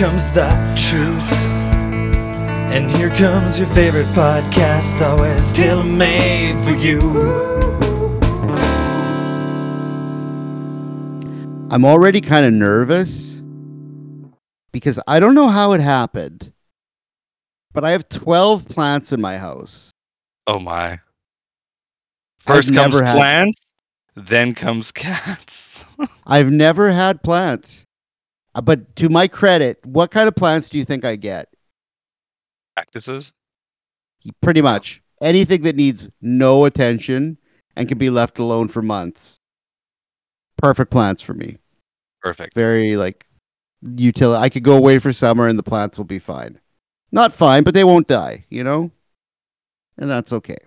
here 0.00 0.08
comes 0.08 0.32
the 0.32 0.48
truth. 0.76 1.32
And 2.72 2.90
here 2.90 3.10
comes 3.10 3.58
your 3.58 3.68
favorite 3.68 4.06
podcast, 4.08 5.02
always 5.06 5.52
tailor 5.54 5.84
made 5.84 6.56
for 6.56 6.72
you. 6.74 7.00
I'm 11.70 11.84
already 11.86 12.20
kind 12.20 12.44
of 12.44 12.52
nervous 12.52 13.40
because 14.72 14.98
I 15.06 15.20
don't 15.20 15.34
know 15.34 15.48
how 15.48 15.72
it 15.72 15.80
happened, 15.80 16.52
but 17.72 17.82
I 17.84 17.90
have 17.92 18.08
12 18.10 18.68
plants 18.68 19.12
in 19.12 19.20
my 19.22 19.38
house. 19.38 19.90
Oh 20.46 20.58
my. 20.58 20.92
I've 20.92 21.00
First 22.56 22.74
comes 22.74 22.94
never 22.94 23.04
had- 23.06 23.16
plants, 23.16 23.60
then 24.16 24.54
comes 24.54 24.90
cats. 24.92 25.78
I've 26.26 26.50
never 26.50 26.90
had 26.92 27.22
plants. 27.22 27.84
Uh, 28.54 28.60
But 28.60 28.94
to 28.96 29.08
my 29.08 29.28
credit, 29.28 29.84
what 29.84 30.10
kind 30.10 30.28
of 30.28 30.34
plants 30.34 30.68
do 30.68 30.78
you 30.78 30.84
think 30.84 31.04
I 31.04 31.16
get? 31.16 31.48
Cactuses? 32.76 33.32
Pretty 34.40 34.62
much 34.62 35.02
anything 35.20 35.62
that 35.62 35.76
needs 35.76 36.08
no 36.20 36.64
attention 36.64 37.38
and 37.76 37.88
can 37.88 37.98
be 37.98 38.10
left 38.10 38.38
alone 38.38 38.68
for 38.68 38.82
months. 38.82 39.36
Perfect 40.58 40.90
plants 40.90 41.22
for 41.22 41.34
me. 41.34 41.58
Perfect. 42.20 42.54
Very 42.54 42.96
like 42.96 43.26
utility. 43.96 44.40
I 44.40 44.48
could 44.48 44.62
go 44.62 44.76
away 44.76 44.98
for 44.98 45.12
summer 45.12 45.48
and 45.48 45.58
the 45.58 45.62
plants 45.62 45.98
will 45.98 46.04
be 46.04 46.18
fine. 46.18 46.60
Not 47.10 47.32
fine, 47.32 47.62
but 47.62 47.74
they 47.74 47.84
won't 47.84 48.08
die, 48.08 48.44
you 48.48 48.64
know? 48.64 48.90
And 49.98 50.08
that's 50.08 50.32
okay. 50.32 50.58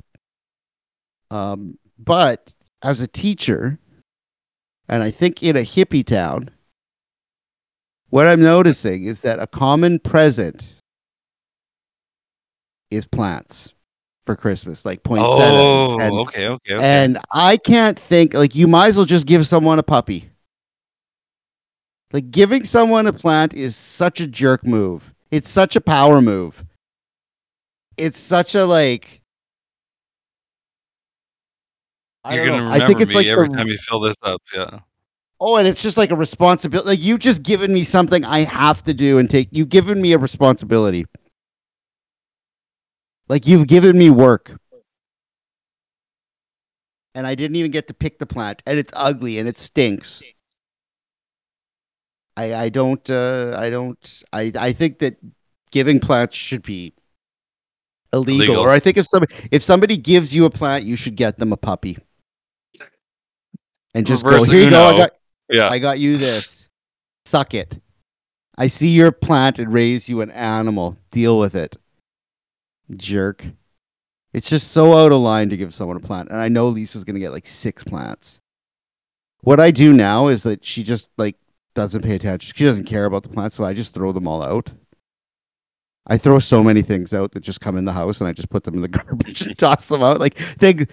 Um, 1.31 1.77
but 1.97 2.53
as 2.81 3.01
a 3.01 3.07
teacher, 3.07 3.79
and 4.87 5.01
I 5.01 5.11
think 5.11 5.41
in 5.41 5.55
a 5.55 5.61
hippie 5.61 6.05
town, 6.05 6.51
what 8.15 8.27
I'm 8.27 8.41
noticing 8.41 9.07
is 9.07 9.23
that 9.23 9.39
a 9.39 9.47
common 9.47 9.99
present 9.99 10.73
is 12.89 13.05
plants 13.05 13.73
for 14.23 14.37
Christmas, 14.37 14.85
like 14.85 15.03
poinsettia. 15.03 15.59
Oh, 15.59 15.99
and, 15.99 16.13
okay, 16.19 16.47
okay, 16.47 16.75
okay. 16.75 16.81
and 16.81 17.19
I 17.33 17.57
can't 17.57 17.99
think 17.99 18.33
like 18.33 18.55
you 18.55 18.69
might 18.69 18.87
as 18.87 18.95
well 18.95 19.05
just 19.05 19.25
give 19.25 19.45
someone 19.45 19.79
a 19.79 19.83
puppy. 19.83 20.29
Like 22.13 22.31
giving 22.31 22.63
someone 22.63 23.05
a 23.05 23.11
plant 23.11 23.53
is 23.53 23.75
such 23.75 24.21
a 24.21 24.27
jerk 24.27 24.65
move. 24.65 25.13
It's 25.29 25.49
such 25.49 25.75
a 25.75 25.81
power 25.81 26.21
move. 26.21 26.63
It's 27.97 28.17
such 28.17 28.55
a 28.55 28.63
like. 28.65 29.19
I 32.23 32.35
You're 32.35 32.45
gonna 32.45 32.57
know. 32.59 32.63
remember 32.67 32.85
I 32.85 32.87
think 32.87 33.01
it's 33.01 33.09
me 33.09 33.15
like 33.17 33.27
every 33.27 33.49
the- 33.49 33.57
time 33.57 33.67
you 33.67 33.77
fill 33.77 33.99
this 33.99 34.15
up. 34.23 34.41
Yeah. 34.53 34.79
Oh, 35.47 35.57
and 35.57 35.67
it's 35.67 35.79
just 35.83 35.95
like 35.95 36.09
a 36.09 36.15
responsibility. 36.15 36.87
Like 36.89 37.03
you've 37.03 37.19
just 37.19 37.43
given 37.43 37.71
me 37.71 37.83
something 37.83 38.25
I 38.25 38.39
have 38.45 38.81
to 38.85 38.95
do 38.95 39.19
and 39.19 39.29
take. 39.29 39.47
You've 39.51 39.69
given 39.69 40.01
me 40.01 40.13
a 40.13 40.17
responsibility. 40.17 41.05
Like 43.29 43.45
you've 43.45 43.67
given 43.67 43.95
me 43.95 44.09
work. 44.09 44.59
And 47.13 47.27
I 47.27 47.35
didn't 47.35 47.57
even 47.57 47.69
get 47.69 47.87
to 47.89 47.93
pick 47.93 48.17
the 48.17 48.25
plant, 48.25 48.63
and 48.65 48.79
it's 48.79 48.91
ugly 48.95 49.37
and 49.37 49.47
it 49.47 49.59
stinks. 49.59 50.23
I 52.35 52.55
I 52.55 52.69
don't 52.69 53.07
uh 53.07 53.53
I 53.55 53.69
don't 53.69 54.23
I 54.33 54.51
I 54.57 54.73
think 54.73 54.97
that 54.99 55.17
giving 55.69 55.99
plants 55.99 56.35
should 56.35 56.63
be 56.63 56.91
illegal. 58.11 58.45
Illegal. 58.45 58.63
Or 58.63 58.71
I 58.71 58.79
think 58.79 58.97
if 58.97 59.05
somebody 59.05 59.35
if 59.51 59.61
somebody 59.61 59.95
gives 59.95 60.33
you 60.33 60.45
a 60.45 60.49
plant, 60.49 60.85
you 60.85 60.95
should 60.95 61.15
get 61.15 61.37
them 61.37 61.53
a 61.53 61.57
puppy. 61.57 61.99
And 63.93 64.07
just 64.07 64.23
Reverse 64.23 64.47
go, 64.47 64.53
here 64.55 64.63
you 64.63 64.69
go, 64.71 64.85
I 64.85 64.97
got 64.97 65.11
Yeah. 65.49 65.69
I 65.69 65.79
got 65.79 65.99
you 65.99 66.17
this. 66.17 66.67
Suck 67.25 67.53
it. 67.53 67.79
I 68.57 68.67
see 68.67 68.89
your 68.89 69.11
plant 69.11 69.59
and 69.59 69.73
raise 69.73 70.07
you 70.07 70.21
an 70.21 70.31
animal. 70.31 70.97
Deal 71.11 71.39
with 71.39 71.55
it. 71.55 71.75
Jerk. 72.95 73.45
It's 74.33 74.49
just 74.49 74.71
so 74.71 74.97
out 74.97 75.11
of 75.11 75.19
line 75.19 75.49
to 75.49 75.57
give 75.57 75.73
someone 75.73 75.97
a 75.97 76.01
plant. 76.01 76.29
And 76.29 76.39
I 76.39 76.49
know 76.49 76.67
Lisa's 76.67 77.03
going 77.03 77.15
to 77.15 77.19
get 77.19 77.31
like 77.31 77.47
six 77.47 77.83
plants. 77.83 78.39
What 79.41 79.59
I 79.59 79.71
do 79.71 79.93
now 79.93 80.27
is 80.27 80.43
that 80.43 80.65
she 80.65 80.83
just 80.83 81.09
like 81.17 81.37
doesn't 81.73 82.01
pay 82.01 82.15
attention. 82.15 82.53
She 82.55 82.65
doesn't 82.65 82.85
care 82.85 83.05
about 83.05 83.23
the 83.23 83.29
plants, 83.29 83.55
so 83.55 83.63
I 83.63 83.73
just 83.73 83.93
throw 83.93 84.11
them 84.11 84.27
all 84.27 84.41
out. 84.41 84.71
I 86.07 86.17
throw 86.17 86.39
so 86.39 86.63
many 86.63 86.81
things 86.81 87.13
out 87.13 87.31
that 87.31 87.41
just 87.41 87.61
come 87.61 87.77
in 87.77 87.85
the 87.85 87.91
house 87.91 88.19
and 88.19 88.27
I 88.27 88.33
just 88.33 88.49
put 88.49 88.63
them 88.63 88.75
in 88.75 88.81
the 88.81 88.87
garbage 88.89 89.41
and 89.41 89.57
toss 89.57 89.87
them 89.87 90.03
out. 90.03 90.19
Like 90.19 90.37
they 90.59 90.85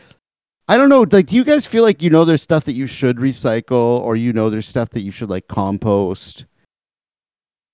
I 0.69 0.77
don't 0.77 0.89
know. 0.89 1.05
Like, 1.11 1.27
do 1.27 1.37
you 1.37 1.45
guys 1.45 1.67
feel 1.67 1.83
like 1.83 2.03
you 2.03 2.11
know 2.11 2.25
there's 2.25 2.43
stuff 2.43 2.65
that 2.65 2.75
you 2.75 2.87
should 2.87 3.17
recycle, 3.17 4.00
or 4.00 4.17
you 4.17 4.33
know 4.33 4.49
there's 4.49 4.69
stuff 4.69 4.91
that 4.91 5.00
you 5.00 5.11
should 5.11 5.28
like 5.28 5.49
compost, 5.49 6.45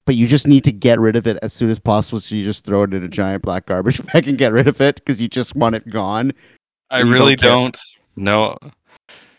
but 0.06 0.16
you 0.16 0.26
just 0.26 0.47
need 0.47 0.65
to 0.65 0.72
get 0.72 0.99
rid 0.99 1.16
of 1.16 1.26
it 1.26 1.38
as 1.43 1.53
soon 1.53 1.71
as 1.71 1.78
possible? 1.78 2.21
So 2.21 2.34
you 2.34 2.44
just 2.44 2.65
throw 2.65 2.84
it 2.84 2.94
in 2.94 3.04
a 3.04 3.09
giant 3.09 3.43
black 3.43 3.66
garbage 3.66 4.04
bag 4.12 4.26
and 4.26 4.38
get 4.38 4.53
rid 4.53 4.69
of 4.69 4.81
it 4.81 4.97
because 4.97 5.21
you 5.21 5.28
just 5.28 5.54
want 5.54 5.75
it 5.75 5.88
gone. 5.91 6.32
I 6.91 6.99
you 6.99 7.04
don't 7.04 7.12
really 7.12 7.37
don't. 7.37 7.78
No. 8.16 8.56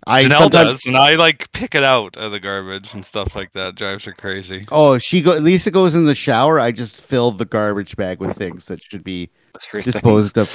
I 0.07 0.23
Janelle 0.23 0.39
sometimes. 0.39 0.71
does, 0.71 0.85
and 0.85 0.97
I 0.97 1.15
like 1.15 1.51
pick 1.51 1.75
it 1.75 1.83
out 1.83 2.17
of 2.17 2.31
the 2.31 2.39
garbage 2.39 2.93
and 2.93 3.05
stuff 3.05 3.35
like 3.35 3.51
that. 3.53 3.75
Drives 3.75 4.05
her 4.05 4.13
crazy. 4.13 4.65
Oh, 4.71 4.97
she 4.97 5.21
go. 5.21 5.33
Lisa 5.33 5.69
goes 5.69 5.93
in 5.93 6.05
the 6.05 6.15
shower. 6.15 6.59
I 6.59 6.71
just 6.71 7.01
fill 7.01 7.31
the 7.31 7.45
garbage 7.45 7.95
bag 7.95 8.19
with 8.19 8.37
things 8.37 8.65
that 8.65 8.83
should 8.83 9.03
be 9.03 9.29
disposed 9.83 10.37
of, 10.37 10.49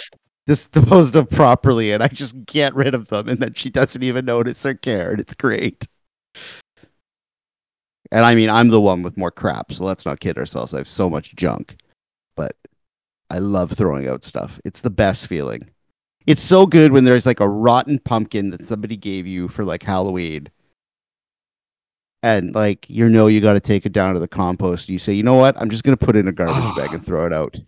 disposed 0.46 1.16
of 1.16 1.30
properly, 1.30 1.92
and 1.92 2.02
I 2.02 2.08
just 2.08 2.34
get 2.46 2.74
rid 2.74 2.94
of 2.94 3.08
them, 3.08 3.28
and 3.28 3.40
then 3.40 3.54
she 3.54 3.70
doesn't 3.70 4.02
even 4.02 4.24
notice 4.24 4.64
or 4.66 4.74
care, 4.74 5.10
and 5.12 5.20
it's 5.20 5.34
great. 5.34 5.86
And 8.10 8.24
I 8.24 8.34
mean, 8.34 8.50
I'm 8.50 8.68
the 8.68 8.80
one 8.80 9.02
with 9.02 9.16
more 9.16 9.30
crap, 9.30 9.72
so 9.72 9.84
let's 9.84 10.04
not 10.04 10.20
kid 10.20 10.38
ourselves. 10.38 10.74
I 10.74 10.78
have 10.78 10.88
so 10.88 11.08
much 11.08 11.34
junk, 11.34 11.76
but 12.36 12.56
I 13.30 13.38
love 13.38 13.72
throwing 13.72 14.06
out 14.06 14.24
stuff. 14.24 14.60
It's 14.64 14.82
the 14.82 14.90
best 14.90 15.26
feeling. 15.26 15.68
It's 16.26 16.42
so 16.42 16.66
good 16.66 16.92
when 16.92 17.04
there's 17.04 17.26
like 17.26 17.40
a 17.40 17.48
rotten 17.48 17.98
pumpkin 17.98 18.50
that 18.50 18.64
somebody 18.64 18.96
gave 18.96 19.26
you 19.26 19.48
for 19.48 19.64
like 19.64 19.82
Halloween. 19.82 20.48
And 22.22 22.54
like 22.54 22.88
you 22.88 23.08
know 23.08 23.26
you 23.26 23.40
got 23.42 23.52
to 23.52 23.60
take 23.60 23.84
it 23.84 23.92
down 23.92 24.14
to 24.14 24.20
the 24.20 24.28
compost. 24.28 24.88
And 24.88 24.94
You 24.94 24.98
say, 24.98 25.12
"You 25.12 25.22
know 25.22 25.34
what? 25.34 25.60
I'm 25.60 25.68
just 25.68 25.82
going 25.82 25.96
to 25.96 26.06
put 26.06 26.16
it 26.16 26.20
in 26.20 26.28
a 26.28 26.32
garbage 26.32 26.76
bag 26.76 26.92
and 26.94 27.04
throw 27.04 27.26
it 27.26 27.32
out." 27.32 27.58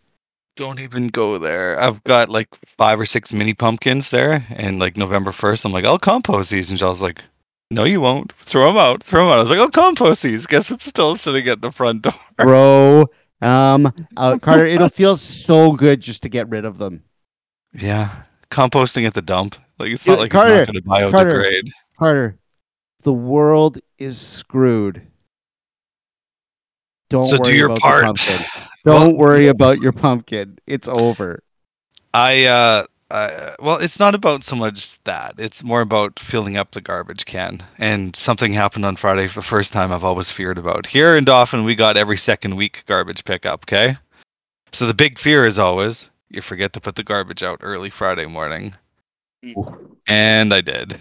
Don't 0.57 0.81
even 0.81 1.09
go 1.09 1.39
there. 1.39 1.79
I've 1.79 2.03
got 2.05 2.31
like 2.31 2.49
five 2.79 2.99
or 2.99 3.05
six 3.07 3.33
mini 3.33 3.53
pumpkins 3.53 4.11
there, 4.11 4.45
and 4.51 4.79
like 4.79 4.97
November 4.97 5.31
first, 5.33 5.65
I'm 5.65 5.73
like, 5.73 5.85
I'll 5.85 5.99
compost 5.99 6.51
these, 6.51 6.71
and 6.71 6.79
Jill's 6.79 7.03
like, 7.03 7.23
No, 7.71 7.85
you 7.85 8.01
won't. 8.01 8.33
Throw 8.39 8.67
them 8.69 8.79
out. 8.79 9.03
Throw 9.03 9.25
them 9.25 9.33
out. 9.33 9.39
I 9.39 9.43
was 9.43 9.51
like, 9.51 9.59
I'll 9.59 9.71
compost 9.71 10.23
these. 10.23 10.47
Guess 10.47 10.71
it's 10.71 10.87
still 10.87 11.15
sitting 11.17 11.47
at 11.49 11.61
the 11.61 11.71
front 11.71 12.03
door. 12.03 12.15
Throw 12.41 13.07
um 13.43 13.93
out 14.17 14.41
Carter, 14.41 14.65
it'll 14.65 14.89
feel 14.89 15.19
so 15.19 15.73
good 15.73 16.01
just 16.01 16.23
to 16.23 16.31
get 16.31 16.49
rid 16.49 16.65
of 16.65 16.79
them. 16.79 17.05
Yeah, 17.75 18.23
composting 18.51 19.07
at 19.07 19.13
the 19.13 19.21
dump. 19.23 19.57
Like 19.79 19.93
it's 19.93 20.07
not 20.07 20.19
like 20.19 20.31
Carter, 20.31 20.63
it's 20.63 20.73
not 20.73 20.83
going 20.83 21.13
to 21.13 21.13
biodegrade. 21.13 21.69
Carter, 21.99 22.39
the 23.03 23.13
world 23.13 23.79
is 23.99 24.19
screwed. 24.19 25.07
Don't 27.11 27.27
So 27.27 27.37
worry 27.39 27.53
do 27.53 27.59
your 27.59 27.67
about 27.67 27.81
part. 27.81 28.19
the 28.87 28.93
pumpkin. 28.93 29.11
Don't 29.11 29.19
worry 29.19 29.49
about 29.49 29.81
your 29.81 29.93
pumpkin. 29.93 30.59
It's 30.67 30.89
over. 30.89 31.43
I 32.15 32.45
uh, 32.47 32.85
I, 33.11 33.55
well, 33.61 33.77
it's 33.77 34.01
not 34.01 34.15
about 34.15 34.43
so 34.43 34.57
much 34.57 35.03
that. 35.05 35.35
It's 35.39 35.63
more 35.63 35.81
about 35.81 36.19
filling 36.19 36.57
up 36.57 36.73
the 36.73 36.81
garbage 36.81 37.25
can. 37.25 37.63
And 37.79 38.17
something 38.17 38.53
happened 38.53 38.85
on 38.85 38.97
Friday 38.97 39.29
for 39.29 39.41
the 39.41 39.47
first 39.47 39.73
time 39.73 39.93
I've 39.93 40.05
always 40.05 40.33
feared 40.33 40.59
about. 40.59 40.87
Here 40.87 41.17
in 41.17 41.25
Dauphin, 41.25 41.65
we 41.65 41.75
got 41.75 41.97
every 41.97 42.17
second 42.17 42.57
week 42.57 42.85
garbage 42.87 43.25
pickup. 43.25 43.65
Okay, 43.65 43.97
so 44.73 44.87
the 44.87 44.95
big 44.95 45.19
fear 45.19 45.47
is 45.47 45.59
always 45.59 46.11
you 46.31 46.43
forget 46.43 46.73
to 46.73 46.81
put 46.81 46.97
the 46.97 47.05
garbage 47.05 47.43
out 47.43 47.61
early 47.63 47.91
Friday 47.91 48.27
morning, 48.27 48.75
and 50.09 50.53
I 50.53 50.61
did. 50.61 51.01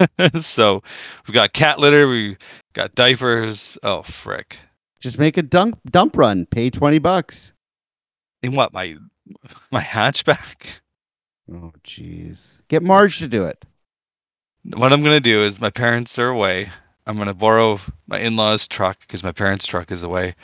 so 0.40 0.82
we've 1.26 1.34
got 1.34 1.52
cat 1.52 1.78
litter, 1.78 2.08
we 2.08 2.36
got 2.72 2.94
diapers. 2.94 3.78
Oh 3.82 4.02
frick! 4.02 4.58
Just 5.04 5.18
make 5.18 5.36
a 5.36 5.42
dump 5.42 5.78
dump 5.90 6.16
run. 6.16 6.46
Pay 6.46 6.70
twenty 6.70 6.98
bucks. 6.98 7.52
In 8.42 8.54
what 8.54 8.72
my 8.72 8.96
my 9.70 9.82
hatchback? 9.82 10.66
Oh 11.52 11.74
jeez. 11.84 12.52
Get 12.68 12.82
Marge 12.82 13.18
to 13.18 13.28
do 13.28 13.44
it. 13.44 13.66
What 14.72 14.94
I'm 14.94 15.02
gonna 15.02 15.20
do 15.20 15.42
is 15.42 15.60
my 15.60 15.68
parents 15.68 16.18
are 16.18 16.30
away. 16.30 16.70
I'm 17.06 17.18
gonna 17.18 17.34
borrow 17.34 17.78
my 18.06 18.18
in-laws' 18.18 18.66
truck 18.66 18.98
because 19.00 19.22
my 19.22 19.30
parents' 19.30 19.66
truck 19.66 19.92
is 19.92 20.02
away. 20.02 20.36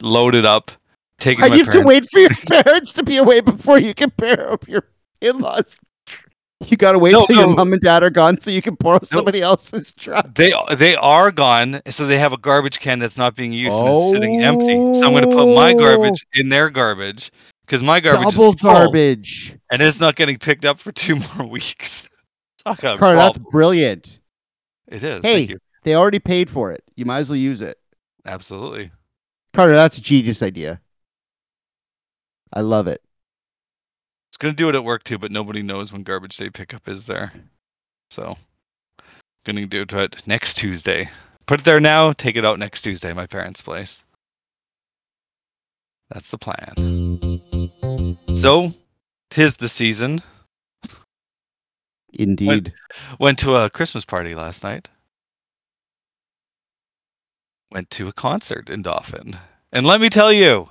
Load 0.00 0.36
it 0.36 0.44
up. 0.44 0.70
Take 1.18 1.40
it. 1.40 1.50
You 1.50 1.64
have 1.64 1.70
to 1.70 1.80
wait 1.80 2.08
for 2.08 2.20
your 2.20 2.30
parents 2.62 2.92
to 2.92 3.02
be 3.02 3.16
away 3.16 3.40
before 3.40 3.80
you 3.80 3.92
can 3.92 4.12
pair 4.12 4.52
up 4.52 4.68
your 4.68 4.84
in-laws? 5.20 5.80
You 6.68 6.76
gotta 6.78 6.98
wait 6.98 7.12
No, 7.12 7.26
till 7.26 7.36
your 7.36 7.48
mom 7.48 7.74
and 7.74 7.82
dad 7.82 8.02
are 8.02 8.10
gone 8.10 8.40
so 8.40 8.50
you 8.50 8.62
can 8.62 8.76
borrow 8.76 9.00
somebody 9.02 9.42
else's 9.42 9.92
truck. 9.92 10.34
They 10.34 10.54
they 10.76 10.96
are 10.96 11.30
gone, 11.30 11.82
so 11.88 12.06
they 12.06 12.18
have 12.18 12.32
a 12.32 12.38
garbage 12.38 12.80
can 12.80 12.98
that's 12.98 13.18
not 13.18 13.36
being 13.36 13.52
used 13.52 13.76
and 13.76 13.88
it's 13.88 14.10
sitting 14.10 14.42
empty. 14.42 14.74
So 14.94 15.06
I'm 15.06 15.12
gonna 15.12 15.26
put 15.26 15.54
my 15.54 15.74
garbage 15.74 16.24
oh. 16.34 16.40
in 16.40 16.48
their 16.48 16.70
garbage 16.70 17.30
because 17.66 17.82
my 17.82 18.00
garbage 18.00 18.30
Double 18.30 18.30
is 18.30 18.36
full, 18.36 18.52
garbage. 18.54 19.56
and 19.70 19.82
it's 19.82 20.00
not 20.00 20.16
getting 20.16 20.38
picked 20.38 20.64
up 20.64 20.80
for 20.80 20.92
two 20.92 21.16
more 21.36 21.46
weeks. 21.46 22.08
Talk 22.64 22.78
about 22.78 22.98
Carter, 22.98 23.16
that's 23.18 23.38
brilliant. 23.38 24.18
It 24.88 25.02
is. 25.02 25.22
Hey. 25.22 25.34
Thank 25.34 25.50
you. 25.50 25.58
They 25.84 25.94
already 25.94 26.18
paid 26.18 26.50
for 26.50 26.72
it. 26.72 26.82
You 26.96 27.04
might 27.04 27.18
as 27.18 27.28
well 27.28 27.36
use 27.36 27.60
it. 27.60 27.78
Absolutely. 28.24 28.90
Carter, 29.52 29.74
that's 29.74 29.98
a 29.98 30.00
genius 30.00 30.42
idea. 30.42 30.80
I 32.52 32.62
love 32.62 32.88
it. 32.88 33.02
It's 34.28 34.36
gonna 34.38 34.54
do 34.54 34.68
it 34.68 34.74
at 34.74 34.84
work 34.84 35.04
too, 35.04 35.18
but 35.18 35.30
nobody 35.30 35.62
knows 35.62 35.92
when 35.92 36.02
garbage 36.02 36.36
day 36.36 36.50
pickup 36.50 36.88
is 36.88 37.06
there. 37.06 37.32
So 38.10 38.36
gonna 39.44 39.66
do 39.66 39.84
it 39.88 40.26
next 40.26 40.54
Tuesday. 40.54 41.08
Put 41.46 41.60
it 41.60 41.64
there 41.64 41.80
now, 41.80 42.12
take 42.12 42.36
it 42.36 42.44
out 42.44 42.58
next 42.58 42.82
Tuesday, 42.82 43.12
my 43.12 43.26
parents' 43.26 43.62
place. 43.62 44.02
That's 46.10 46.30
the 46.30 46.38
plan. 46.38 46.74
So, 48.36 48.72
tis 49.30 49.56
the 49.56 49.68
season. 49.68 50.22
Indeed. 52.12 52.72
Went 53.18 53.38
to 53.40 53.56
a 53.56 53.70
Christmas 53.70 54.04
party 54.04 54.34
last 54.34 54.62
night. 54.64 54.88
Went 57.70 57.90
to 57.90 58.08
a 58.08 58.12
concert 58.12 58.70
in 58.70 58.82
Dauphin. 58.82 59.36
And 59.72 59.86
let 59.86 60.00
me 60.00 60.08
tell 60.08 60.32
you, 60.32 60.68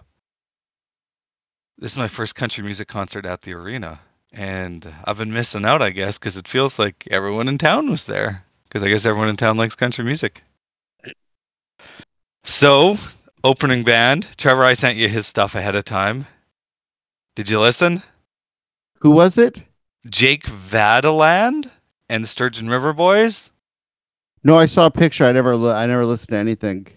this 1.77 1.91
is 1.91 1.97
my 1.97 2.07
first 2.07 2.35
country 2.35 2.63
music 2.63 2.87
concert 2.87 3.25
at 3.25 3.41
the 3.41 3.53
arena. 3.53 3.99
And 4.31 4.93
I've 5.05 5.17
been 5.17 5.33
missing 5.33 5.65
out, 5.65 5.81
I 5.81 5.89
guess, 5.91 6.17
because 6.17 6.37
it 6.37 6.47
feels 6.47 6.77
like 6.77 7.07
everyone 7.09 7.47
in 7.47 7.57
town 7.57 7.89
was 7.89 8.05
there. 8.05 8.43
Because 8.63 8.83
I 8.83 8.89
guess 8.89 9.05
everyone 9.05 9.29
in 9.29 9.37
town 9.37 9.57
likes 9.57 9.75
country 9.75 10.03
music. 10.03 10.43
So, 12.43 12.97
opening 13.43 13.83
band, 13.83 14.27
Trevor, 14.37 14.63
I 14.63 14.73
sent 14.73 14.97
you 14.97 15.07
his 15.07 15.25
stuff 15.25 15.55
ahead 15.55 15.75
of 15.75 15.85
time. 15.85 16.27
Did 17.35 17.49
you 17.49 17.59
listen? 17.59 18.03
Who 18.99 19.11
was 19.11 19.37
it? 19.37 19.63
Jake 20.09 20.43
Vaadeland 20.43 21.69
and 22.09 22.23
the 22.23 22.27
Sturgeon 22.27 22.69
River 22.69 22.93
Boys. 22.93 23.49
No, 24.43 24.55
I 24.57 24.67
saw 24.67 24.85
a 24.85 24.91
picture. 24.91 25.25
I 25.25 25.31
never, 25.31 25.55
li- 25.55 25.71
I 25.71 25.85
never 25.85 26.05
listened 26.05 26.29
to 26.29 26.37
anything. 26.37 26.87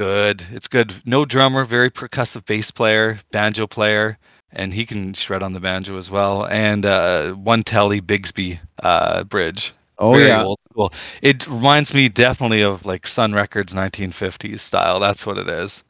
Good. 0.00 0.46
It's 0.50 0.66
good. 0.66 0.94
No 1.04 1.26
drummer, 1.26 1.66
very 1.66 1.90
percussive 1.90 2.46
bass 2.46 2.70
player, 2.70 3.20
banjo 3.32 3.66
player, 3.66 4.16
and 4.50 4.72
he 4.72 4.86
can 4.86 5.12
shred 5.12 5.42
on 5.42 5.52
the 5.52 5.60
banjo 5.60 5.98
as 5.98 6.10
well. 6.10 6.46
And 6.46 6.86
uh, 6.86 7.32
one 7.32 7.62
Tele 7.62 8.00
Bigsby 8.00 8.58
uh, 8.82 9.24
bridge. 9.24 9.74
Oh 9.98 10.14
very 10.14 10.28
yeah. 10.28 10.88
It 11.20 11.46
reminds 11.46 11.92
me 11.92 12.08
definitely 12.08 12.62
of 12.62 12.86
like 12.86 13.06
Sun 13.06 13.34
Records 13.34 13.74
1950s 13.74 14.60
style. 14.60 15.00
That's 15.00 15.26
what 15.26 15.36
it 15.36 15.50
is. 15.50 15.84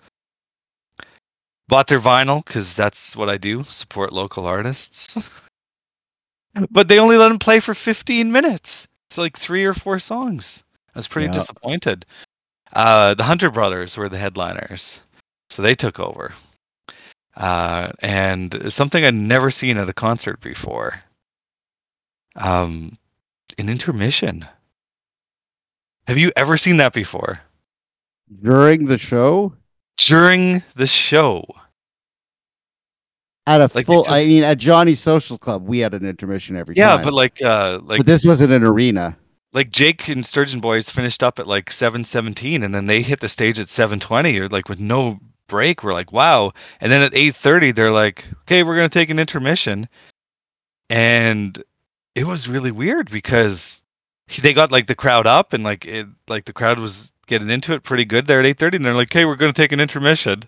Bought 1.68 1.86
their 1.86 2.00
vinyl 2.00 2.44
because 2.44 2.74
that's 2.74 3.14
what 3.14 3.30
I 3.30 3.36
do. 3.36 3.62
Support 3.62 4.12
local 4.12 4.44
artists. 4.44 5.16
but 6.72 6.88
they 6.88 6.98
only 6.98 7.16
let 7.16 7.30
him 7.30 7.38
play 7.38 7.60
for 7.60 7.74
15 7.74 8.32
minutes. 8.32 8.88
It's 9.08 9.18
like 9.18 9.38
three 9.38 9.64
or 9.64 9.72
four 9.72 10.00
songs. 10.00 10.64
I 10.96 10.98
was 10.98 11.06
pretty 11.06 11.26
Yeah. 11.26 11.38
disappointed. 11.38 12.04
Uh, 12.72 13.14
the 13.14 13.24
Hunter 13.24 13.50
Brothers 13.50 13.96
were 13.96 14.08
the 14.08 14.18
headliners, 14.18 15.00
so 15.48 15.62
they 15.62 15.74
took 15.74 15.98
over. 15.98 16.32
Uh, 17.36 17.90
and 18.00 18.72
something 18.72 19.04
I'd 19.04 19.14
never 19.14 19.50
seen 19.50 19.76
at 19.78 19.88
a 19.88 19.92
concert 19.92 20.40
before. 20.40 21.00
Um, 22.36 22.96
an 23.58 23.68
intermission. 23.68 24.46
Have 26.06 26.18
you 26.18 26.32
ever 26.36 26.56
seen 26.56 26.76
that 26.78 26.92
before? 26.92 27.40
during 28.42 28.86
the 28.86 28.96
show 28.96 29.52
During 29.96 30.62
the 30.76 30.86
show. 30.86 31.44
at 33.46 33.60
a 33.60 33.68
Like, 33.74 33.86
full. 33.86 34.02
because- 34.04 34.12
I 34.14 34.24
mean, 34.24 34.44
at 34.44 34.56
Johnny's 34.58 35.00
Social 35.00 35.36
Club, 35.36 35.66
we 35.66 35.80
had 35.80 35.94
an 35.94 36.06
intermission 36.06 36.54
every 36.54 36.76
Yeah, 36.76 36.94
time. 36.96 37.02
but 37.04 37.12
like 37.12 37.42
uh 37.42 37.80
like 37.82 37.98
but 37.98 38.06
this 38.06 38.24
wasn't 38.24 38.52
an 38.52 38.62
arena. 38.62 39.16
Like 39.52 39.70
Jake 39.70 40.08
and 40.08 40.24
Sturgeon 40.24 40.60
Boys 40.60 40.90
finished 40.90 41.22
up 41.22 41.38
at 41.38 41.46
like 41.46 41.70
717 41.70 42.62
and 42.62 42.74
then 42.74 42.86
they 42.86 43.02
hit 43.02 43.20
the 43.20 43.28
stage 43.28 43.58
at 43.58 43.68
720 43.68 44.38
or 44.38 44.48
like 44.48 44.68
with 44.68 44.80
no 44.80 45.18
break. 45.48 45.82
We're 45.82 45.92
like, 45.92 46.12
wow. 46.12 46.52
And 46.80 46.92
then 46.92 47.02
at 47.02 47.14
830 47.14 47.72
they're 47.72 47.90
like, 47.90 48.24
okay, 48.42 48.62
we're 48.62 48.76
gonna 48.76 48.88
take 48.88 49.10
an 49.10 49.18
intermission. 49.18 49.88
And 50.88 51.62
it 52.14 52.26
was 52.26 52.48
really 52.48 52.70
weird 52.70 53.10
because 53.10 53.82
they 54.40 54.54
got 54.54 54.72
like 54.72 54.86
the 54.86 54.94
crowd 54.94 55.26
up 55.26 55.52
and 55.52 55.64
like 55.64 55.84
it 55.86 56.06
like 56.28 56.44
the 56.44 56.52
crowd 56.52 56.78
was 56.78 57.12
getting 57.26 57.50
into 57.50 57.72
it 57.72 57.82
pretty 57.82 58.04
good 58.04 58.26
there 58.26 58.40
at 58.40 58.46
830 58.46 58.76
and 58.76 58.84
they're 58.84 58.94
like, 58.94 59.10
okay, 59.10 59.24
we're 59.24 59.36
gonna 59.36 59.52
take 59.52 59.72
an 59.72 59.80
intermission. 59.80 60.44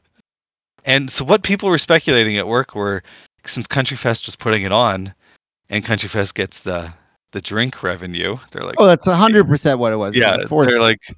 And 0.85 1.11
so 1.11 1.25
what 1.25 1.43
people 1.43 1.69
were 1.69 1.79
speculating 1.79 2.37
at 2.39 2.49
work 2.49 2.75
were 2.75 3.03
since 3.45 3.67
Country 3.67 3.97
Fest 3.97 4.27
was 4.27 4.37
putting 4.37 4.63
it 4.63 4.73
on 4.73 5.13
and 5.71 5.85
Country 5.85 6.09
Fest 6.09 6.35
gets 6.37 6.61
the 6.61 6.93
the 7.33 7.41
drink 7.41 7.83
revenue, 7.83 8.39
they're 8.51 8.65
like 8.65 8.77
Oh, 8.79 8.87
that's 8.87 9.07
hundred 9.07 9.47
percent 9.49 9.79
what 9.79 9.93
it 9.93 9.97
was. 9.97 10.15
It 10.17 10.25
was 10.25 10.39
yeah, 10.51 10.65
they're 10.67 10.81
like, 10.81 11.15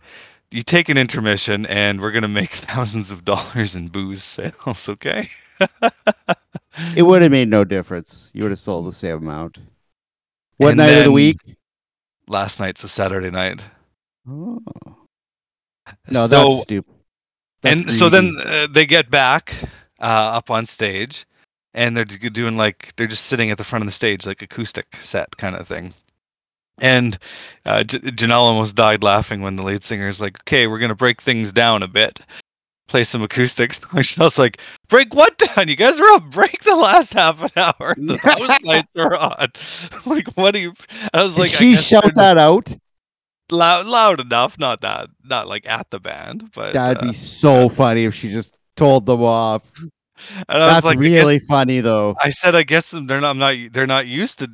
you 0.51 0.63
take 0.63 0.89
an 0.89 0.97
intermission, 0.97 1.67
and 1.67 2.01
we're 2.01 2.13
gonna 2.13 2.29
make 2.29 2.51
thousands 2.53 3.11
of 3.11 3.25
dollars 3.25 3.75
in 3.75 3.89
booze 3.89 4.25
sales. 4.25 4.89
Okay. 4.89 5.29
it 6.97 7.03
would 7.03 7.23
have 7.23 7.31
made 7.31 7.49
no 7.49 7.65
difference. 7.65 8.31
You 8.33 8.45
would 8.45 8.53
have 8.53 8.59
sold 8.59 8.87
the 8.87 8.93
same 8.93 9.17
amount. 9.17 9.59
What 10.57 10.71
And 10.71 10.79
night 10.79 10.99
of 10.99 11.05
the 11.05 11.13
week? 11.13 11.39
Last 12.27 12.61
night, 12.61 12.79
so 12.79 12.87
Saturday 12.87 13.31
night. 13.31 13.65
Oh. 14.29 14.63
No, 16.09 16.27
so, 16.27 16.29
that's 16.29 16.63
stupid. 16.63 16.95
That's 17.63 17.81
and 17.81 17.93
so 17.93 18.09
then 18.09 18.37
uh, 18.45 18.67
they 18.71 18.87
get 18.87 19.11
back 19.11 19.55
uh, 20.01 20.05
up 20.05 20.51
on 20.51 20.67
stage, 20.67 21.27
and 21.75 21.97
they're 21.97 22.05
doing 22.05 22.57
like 22.57 22.95
they're 22.97 23.07
just 23.07 23.27
sitting 23.27 23.51
at 23.51 23.59
the 23.59 23.65
front 23.65 23.83
of 23.83 23.87
the 23.87 23.93
stage, 23.93 24.27
like 24.27 24.43
acoustic 24.43 24.97
set 25.03 25.37
kind 25.37 25.57
of 25.57 25.67
thing. 25.67 25.93
And 26.79 27.17
uh, 27.65 27.85
J- 27.85 27.99
Janelle 27.99 28.43
almost 28.43 28.75
died 28.77 29.03
laughing 29.03 29.43
when 29.43 29.57
the 29.57 29.63
lead 29.63 29.85
singer 29.85 30.09
is 30.09 30.21
like, 30.21 30.41
"Okay, 30.41 30.67
we're 30.67 30.79
gonna 30.81 30.95
break 30.95 31.23
things 31.23 31.53
down 31.53 31.83
a 31.83 31.89
bit." 31.89 32.21
Play 32.89 33.05
some 33.05 33.23
acoustics. 33.23 33.81
Michelle's 33.93 34.39
like, 34.39 34.59
"Break 34.89 35.15
what 35.15 35.39
down? 35.39 35.69
You 35.69 35.77
guys 35.77 35.99
were 36.01 36.11
up. 36.13 36.25
Break 36.31 36.63
the 36.65 36.75
last 36.77 37.13
half 37.13 37.41
an 37.43 37.51
hour. 37.57 37.95
The 37.99 38.19
house 38.19 38.61
lights 38.65 38.89
are 38.97 39.17
on. 39.17 39.49
like, 40.05 40.29
what 40.37 40.53
do 40.55 40.61
you?" 40.61 40.75
I 41.15 41.23
was 41.23 41.35
Did 41.35 41.41
like, 41.41 41.51
I 41.53 41.55
she 41.55 41.73
guess 41.75 41.85
shout 41.85 42.13
that 42.17 42.39
out? 42.39 42.75
loud, 43.53 43.87
loud 43.87 44.21
enough. 44.21 44.59
Not 44.59 44.81
that, 44.81 45.11
not 45.25 45.47
like 45.47 45.67
at 45.69 45.89
the 45.91 46.01
band, 46.01 46.51
but 46.55 46.73
That'd 46.73 46.99
uh, 46.99 47.07
be 47.07 47.13
so 47.13 47.69
funny 47.69 48.05
if 48.05 48.15
she 48.15 48.31
just 48.31 48.55
told 48.77 49.07
them 49.07 49.23
off. 49.23 49.63
and 49.79 49.91
I 50.49 50.67
was 50.67 50.75
That's 50.75 50.87
like, 50.87 50.99
I 50.99 51.03
guess- 51.03 51.25
really 51.25 51.39
funny 51.39 51.81
though. 51.81 52.17
I 52.21 52.31
said, 52.31 52.55
I 52.57 52.65
guess 52.65 52.91
they're 52.91 53.01
not, 53.21 53.25
I'm 53.31 53.39
not, 53.39 53.55
they're 53.73 53.87
not 53.87 54.07
used 54.09 54.41
to. 54.41 54.51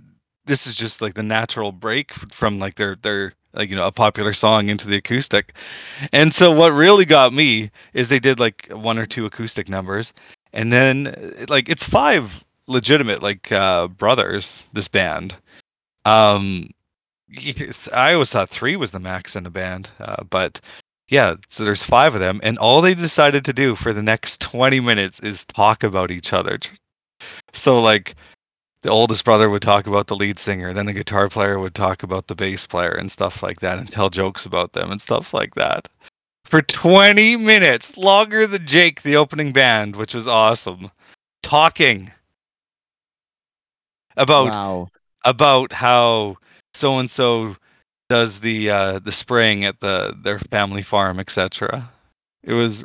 This 0.46 0.66
is 0.66 0.74
just 0.74 1.00
like 1.00 1.14
the 1.14 1.22
natural 1.22 1.72
break 1.72 2.12
from 2.14 2.58
like 2.58 2.76
their 2.76 2.96
their 2.96 3.34
like 3.52 3.70
you 3.70 3.76
know 3.76 3.86
a 3.86 3.92
popular 3.92 4.32
song 4.32 4.68
into 4.68 4.88
the 4.88 4.96
acoustic, 4.96 5.54
and 6.12 6.34
so 6.34 6.50
what 6.50 6.70
really 6.72 7.04
got 7.04 7.32
me 7.32 7.70
is 7.94 8.08
they 8.08 8.20
did 8.20 8.40
like 8.40 8.68
one 8.70 8.98
or 8.98 9.06
two 9.06 9.26
acoustic 9.26 9.68
numbers, 9.68 10.12
and 10.52 10.72
then 10.72 11.08
uh, 11.08 11.46
like 11.48 11.68
it's 11.68 11.84
five 11.84 12.44
legitimate 12.66 13.22
like 13.22 13.50
uh 13.52 13.88
brothers 13.88 14.64
this 14.72 14.88
band, 14.88 15.34
um, 16.04 16.68
i 17.92 18.12
always 18.12 18.30
thought 18.30 18.48
three 18.50 18.76
was 18.76 18.92
the 18.92 18.98
max 18.98 19.36
in 19.36 19.46
a 19.46 19.50
band, 19.50 19.90
uh, 20.00 20.22
but 20.24 20.60
yeah, 21.08 21.34
so 21.50 21.64
there's 21.64 21.82
five 21.82 22.14
of 22.14 22.20
them, 22.20 22.40
and 22.42 22.56
all 22.58 22.80
they 22.80 22.94
decided 22.94 23.44
to 23.44 23.52
do 23.52 23.74
for 23.74 23.92
the 23.92 24.02
next 24.02 24.40
20 24.40 24.80
minutes 24.80 25.20
is 25.20 25.44
talk 25.44 25.82
about 25.82 26.10
each 26.10 26.32
other. 26.32 26.58
So 27.52 27.82
like 27.82 28.14
the 28.82 28.88
oldest 28.90 29.24
brother 29.24 29.50
would 29.50 29.62
talk 29.62 29.86
about 29.86 30.06
the 30.06 30.16
lead 30.16 30.38
singer, 30.38 30.72
then 30.72 30.86
the 30.86 30.92
guitar 30.92 31.28
player 31.28 31.58
would 31.58 31.74
talk 31.74 32.02
about 32.02 32.26
the 32.28 32.34
bass 32.34 32.66
player 32.66 32.92
and 32.92 33.10
stuff 33.12 33.42
like 33.42 33.60
that 33.60 33.78
and 33.78 33.90
tell 33.90 34.10
jokes 34.10 34.46
about 34.46 34.72
them 34.72 34.90
and 34.90 35.00
stuff 35.00 35.34
like 35.34 35.54
that. 35.54 35.88
For 36.44 36.62
20 36.62 37.36
minutes, 37.36 37.96
longer 37.96 38.46
than 38.46 38.66
Jake, 38.66 39.02
the 39.02 39.16
opening 39.16 39.52
band, 39.52 39.96
which 39.96 40.14
was 40.14 40.26
awesome. 40.26 40.90
Talking 41.42 42.10
about 44.16 44.52
Wow. 44.52 44.88
about 45.24 45.72
how 45.72 46.36
so 46.74 46.98
and 46.98 47.10
so 47.10 47.56
does 48.08 48.40
the 48.40 48.70
uh 48.70 48.98
the 48.98 49.12
spraying 49.12 49.64
at 49.64 49.80
the 49.80 50.14
their 50.22 50.38
family 50.38 50.82
farm 50.82 51.20
etc 51.20 51.90
it 52.42 52.52
was 52.52 52.84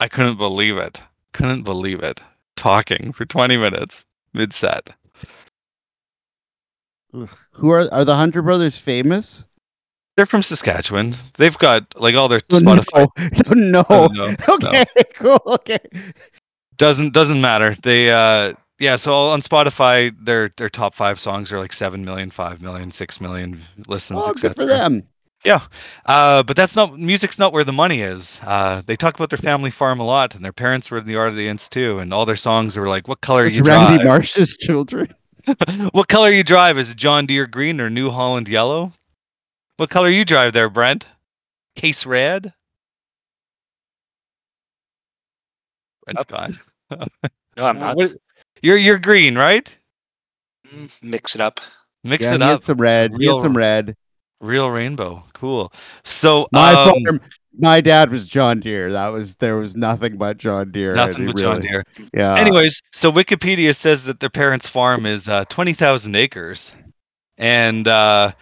i 0.00 0.08
couldn't 0.08 0.36
believe 0.36 0.76
it 0.76 1.00
couldn't 1.32 1.62
believe 1.62 2.02
it 2.02 2.20
talking 2.56 3.12
for 3.12 3.24
20 3.24 3.56
minutes 3.56 4.04
mid 4.34 4.52
set 4.52 4.90
Who 7.12 7.70
are 7.70 7.92
are 7.92 8.04
the 8.04 8.14
Hunter 8.16 8.42
brothers 8.42 8.78
famous? 8.78 9.44
they're 10.16 10.26
from 10.26 10.42
saskatchewan 10.42 11.14
they've 11.38 11.56
got 11.58 11.98
like 11.98 12.14
all 12.14 12.28
their 12.28 12.40
So 12.50 12.58
spotify 12.60 13.06
no. 13.18 13.28
So 13.32 13.52
no. 13.54 13.84
Oh, 13.88 14.08
no, 14.08 14.34
okay, 14.48 14.84
cool. 15.14 15.40
Okay. 15.46 15.78
doesn't 16.76 17.12
doesn't 17.14 17.40
matter 17.40 17.74
they 17.82 18.10
uh 18.10 18.52
yeah 18.78 18.96
so 18.96 19.12
on 19.12 19.40
spotify 19.40 20.12
their 20.24 20.50
their 20.56 20.68
top 20.68 20.94
five 20.94 21.18
songs 21.20 21.52
are 21.52 21.58
like 21.60 21.72
7 21.72 22.04
million 22.04 22.30
5 22.30 22.60
million 22.60 22.90
6 22.90 23.20
million 23.20 23.62
listens 23.86 24.22
Oh, 24.24 24.30
etc 24.30 24.50
good 24.50 24.56
for 24.56 24.66
them. 24.66 25.02
Yeah, 25.44 25.60
uh, 26.04 26.42
but 26.42 26.54
that's 26.54 26.76
not 26.76 26.98
music's 26.98 27.38
not 27.38 27.52
where 27.54 27.64
the 27.64 27.72
money 27.72 28.02
is. 28.02 28.38
Uh, 28.42 28.82
they 28.84 28.94
talk 28.94 29.14
about 29.14 29.30
their 29.30 29.38
family 29.38 29.70
farm 29.70 29.98
a 29.98 30.04
lot, 30.04 30.34
and 30.34 30.44
their 30.44 30.52
parents 30.52 30.90
were 30.90 30.98
in 30.98 31.06
the 31.06 31.16
audience 31.16 31.66
too, 31.68 31.98
and 31.98 32.12
all 32.12 32.26
their 32.26 32.36
songs 32.36 32.76
were 32.76 32.88
like, 32.88 33.08
"What 33.08 33.22
color 33.22 33.46
It's 33.46 33.54
you 33.54 33.62
Randy 33.62 33.96
drive? 33.96 34.06
Marsh's 34.06 34.54
children. 34.56 35.14
what 35.92 36.08
color 36.08 36.30
you 36.30 36.44
drive? 36.44 36.76
Is 36.76 36.94
John 36.94 37.24
Deere 37.24 37.46
green 37.46 37.80
or 37.80 37.88
New 37.88 38.10
Holland 38.10 38.48
yellow? 38.48 38.92
What 39.78 39.88
color 39.88 40.10
you 40.10 40.26
drive 40.26 40.52
there, 40.52 40.68
Brent? 40.68 41.08
Case 41.74 42.04
red? 42.04 42.52
Brent's 46.04 46.24
gone. 46.24 46.54
No, 47.56 47.64
I'm 47.64 47.78
not. 47.78 47.96
You're 48.62 48.76
you're 48.76 48.98
green, 48.98 49.38
right? 49.38 49.74
Mm, 50.68 50.90
Mix 51.02 51.34
it 51.34 51.40
up. 51.40 51.60
Mix 52.04 52.24
yeah, 52.24 52.34
it 52.34 52.40
he 52.42 52.46
had 52.46 52.54
up. 52.56 52.62
some 52.62 52.78
red. 52.78 53.12
He 53.12 53.16
Real- 53.18 53.38
had 53.38 53.42
some 53.44 53.56
red. 53.56 53.96
Real 54.40 54.70
rainbow. 54.70 55.22
Cool. 55.34 55.72
So 56.04 56.48
My 56.52 56.72
um, 56.72 57.04
farm, 57.04 57.20
my 57.58 57.80
dad 57.80 58.10
was 58.10 58.26
John 58.26 58.60
Deere. 58.60 58.92
That 58.92 59.08
was 59.08 59.36
there 59.36 59.56
was 59.56 59.76
nothing 59.76 60.16
but 60.16 60.38
John 60.38 60.70
Deere. 60.70 60.94
nothing 60.94 61.26
but 61.26 61.36
John 61.36 61.60
Deere. 61.60 61.84
Yeah. 62.14 62.36
Anyways, 62.36 62.80
so 62.92 63.12
Wikipedia 63.12 63.74
says 63.74 64.04
that 64.04 64.20
their 64.20 64.30
parents' 64.30 64.66
farm 64.66 65.04
is 65.04 65.28
uh, 65.28 65.44
twenty 65.46 65.74
thousand 65.74 66.16
acres, 66.16 66.72
and 67.36 67.86
uh, 67.86 68.32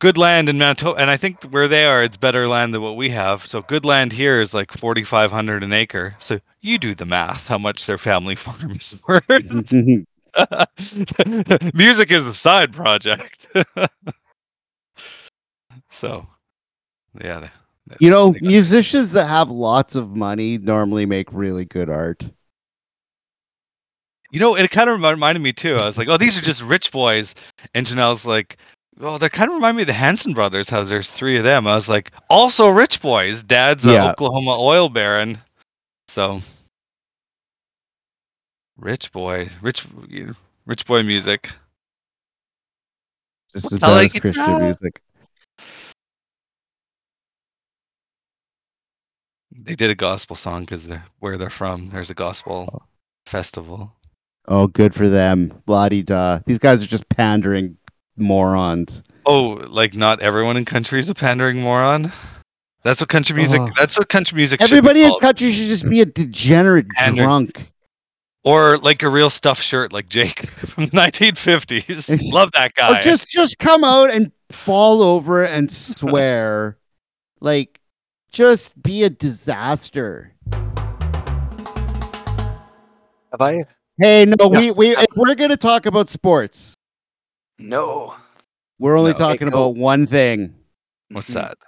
good 0.00 0.18
land 0.18 0.48
in 0.48 0.58
Manitoba. 0.58 1.00
And 1.00 1.10
I 1.10 1.16
think 1.16 1.42
where 1.44 1.68
they 1.68 1.86
are, 1.86 2.02
it's 2.02 2.16
better 2.16 2.46
land 2.46 2.74
than 2.74 2.82
what 2.82 2.96
we 2.96 3.08
have. 3.10 3.46
So 3.46 3.62
good 3.62 3.84
land 3.84 4.12
here 4.12 4.40
is 4.40 4.52
like 4.52 4.72
forty 4.72 5.04
five 5.04 5.30
hundred 5.30 5.62
an 5.62 5.72
acre. 5.72 6.14
So 6.18 6.40
you 6.60 6.78
do 6.78 6.94
the 6.94 7.06
math, 7.06 7.48
how 7.48 7.58
much 7.58 7.86
their 7.86 7.98
family 7.98 8.36
farm 8.36 8.72
is 8.72 8.94
worth. 9.08 9.26
Music 11.74 12.10
is 12.10 12.26
a 12.26 12.34
side 12.34 12.72
project. 12.72 13.46
So, 15.94 16.26
hmm. 17.12 17.24
yeah. 17.24 17.40
th- 17.40 17.52
th- 17.88 18.00
you 18.00 18.10
know, 18.10 18.34
musicians 18.40 19.12
that 19.12 19.26
have 19.26 19.50
lots 19.50 19.94
of 19.94 20.16
money 20.16 20.58
normally 20.58 21.06
make 21.06 21.32
really 21.32 21.64
good 21.64 21.88
art. 21.88 22.28
You 24.30 24.40
know, 24.40 24.56
it 24.56 24.68
kind 24.72 24.90
of 24.90 25.00
reminded 25.00 25.40
me 25.40 25.52
too. 25.52 25.76
I 25.76 25.86
was 25.86 25.96
like, 25.96 26.08
"Oh, 26.08 26.16
these 26.16 26.36
are 26.36 26.40
just 26.40 26.60
rich 26.62 26.90
boys," 26.90 27.36
and 27.72 27.86
Janelle's 27.86 28.24
like, 28.24 28.58
oh, 28.98 29.04
"Well, 29.04 29.18
they 29.18 29.28
kind 29.28 29.48
of 29.48 29.54
remind 29.54 29.76
me 29.76 29.84
of 29.84 29.86
the 29.86 29.92
Hanson 29.92 30.34
brothers. 30.34 30.68
How 30.68 30.82
there's 30.82 31.10
three 31.10 31.36
of 31.36 31.44
them." 31.44 31.68
I 31.68 31.76
was 31.76 31.88
like, 31.88 32.10
"Also 32.28 32.68
rich 32.68 33.00
boys. 33.00 33.44
Dad's 33.44 33.84
an 33.84 33.90
Yeah. 33.90 34.10
Oklahoma 34.10 34.56
oil 34.58 34.88
baron, 34.88 35.38
so 36.08 36.40
rich 38.76 39.12
boy, 39.12 39.48
rich, 39.62 39.86
rich 40.66 40.84
boy 40.84 41.04
music." 41.04 41.52
This 43.52 43.66
is 43.66 43.74
I 43.74 43.78
bad 43.78 43.90
like 43.92 44.10
as 44.10 44.14
it, 44.16 44.20
Christian 44.20 44.58
music. 44.58 45.00
They 49.56 49.74
did 49.74 49.90
a 49.90 49.94
gospel 49.94 50.36
song 50.36 50.62
because 50.62 50.86
they're 50.86 51.04
where 51.20 51.38
they're 51.38 51.50
from. 51.50 51.90
There's 51.90 52.10
a 52.10 52.14
gospel 52.14 52.68
oh. 52.72 52.82
festival. 53.26 53.92
Oh, 54.46 54.66
good 54.66 54.94
for 54.94 55.08
them. 55.08 55.62
La 55.66 55.88
di 55.88 56.02
da. 56.02 56.40
These 56.46 56.58
guys 56.58 56.82
are 56.82 56.86
just 56.86 57.08
pandering 57.08 57.76
morons. 58.16 59.02
Oh, 59.26 59.64
like 59.68 59.94
not 59.94 60.20
everyone 60.20 60.56
in 60.56 60.64
country 60.64 61.00
is 61.00 61.08
a 61.08 61.14
pandering 61.14 61.60
moron. 61.60 62.12
That's 62.82 63.00
what 63.00 63.08
country 63.08 63.34
music. 63.34 63.60
Oh. 63.62 63.70
That's 63.76 63.96
what 63.98 64.08
country 64.10 64.36
music. 64.36 64.60
should 64.60 64.70
be 64.70 64.76
Everybody 64.76 65.04
in 65.04 65.18
country 65.18 65.52
should 65.52 65.68
just 65.68 65.88
be 65.88 66.00
a 66.02 66.06
degenerate 66.06 66.88
Pander- 66.90 67.22
drunk. 67.22 67.70
Or 68.46 68.76
like 68.76 69.02
a 69.02 69.08
real 69.08 69.30
stuff 69.30 69.62
shirt, 69.62 69.90
like 69.90 70.10
Jake 70.10 70.46
from 70.66 70.86
the 70.86 70.90
1950s. 70.90 72.20
Love 72.32 72.52
that 72.52 72.74
guy. 72.74 72.98
Or 72.98 73.02
just 73.02 73.26
just 73.28 73.58
come 73.58 73.84
out 73.84 74.10
and 74.10 74.30
fall 74.50 75.02
over 75.02 75.42
and 75.42 75.72
swear. 75.72 76.76
like 77.40 77.80
just 78.34 78.80
be 78.82 79.04
a 79.04 79.10
disaster. 79.10 80.32
Have 80.52 80.60
I? 83.40 83.64
Hey, 83.98 84.26
no, 84.26 84.34
Yeah. 84.52 84.60
we, 84.60 84.70
we 84.72 84.96
if 84.96 85.06
we're 85.16 85.34
gonna 85.36 85.56
talk 85.56 85.86
about 85.86 86.08
sports, 86.08 86.74
No. 87.58 88.14
we're 88.78 88.98
only 88.98 89.12
No. 89.12 89.18
talking 89.18 89.46
Okay, 89.46 89.52
go. 89.52 89.68
about 89.70 89.76
one 89.76 90.06
thing, 90.06 90.54
What's 91.10 91.30
Mhm. 91.30 91.34
that? 91.34 91.58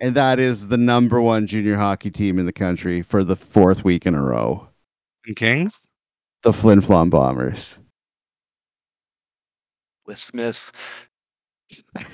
and 0.00 0.14
that 0.16 0.38
is 0.40 0.66
the 0.66 0.76
number 0.76 1.22
one 1.22 1.46
junior 1.46 1.76
hockey 1.76 2.10
team 2.10 2.38
in 2.40 2.46
the 2.46 2.52
country 2.52 3.02
for 3.02 3.22
the 3.24 3.36
fourth 3.36 3.84
week 3.84 4.04
in 4.04 4.14
a 4.14 4.22
row. 4.22 4.68
And 5.26 5.36
Kings? 5.36 5.78
The 6.42 6.52
Flin 6.52 6.80
Flon 6.80 7.08
Bombers. 7.08 7.78
With 10.06 10.18
Smith. 10.20 10.60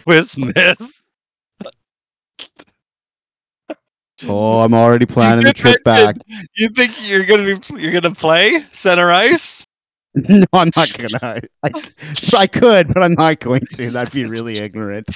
With 0.07 0.29
Smith. 0.29 1.02
Oh, 4.29 4.61
I'm 4.61 4.75
already 4.75 5.07
planning 5.07 5.45
the 5.45 5.53
trip 5.53 5.83
back. 5.85 6.17
You 6.57 6.69
think 6.69 6.93
you're 7.09 7.25
gonna 7.25 7.45
be 7.45 7.59
you're 7.83 7.93
gonna 7.93 8.15
play 8.15 8.65
center 8.73 9.11
ice? 9.11 9.67
no, 10.15 10.45
I'm 10.53 10.71
not 10.77 10.93
gonna. 10.93 11.41
I, 11.63 11.71
I 12.37 12.47
could, 12.47 12.89
but 12.89 13.03
I'm 13.03 13.15
not 13.15 13.41
going 13.41 13.67
to. 13.75 13.91
That'd 13.91 14.13
be 14.13 14.25
really 14.25 14.59
ignorant. 14.59 15.09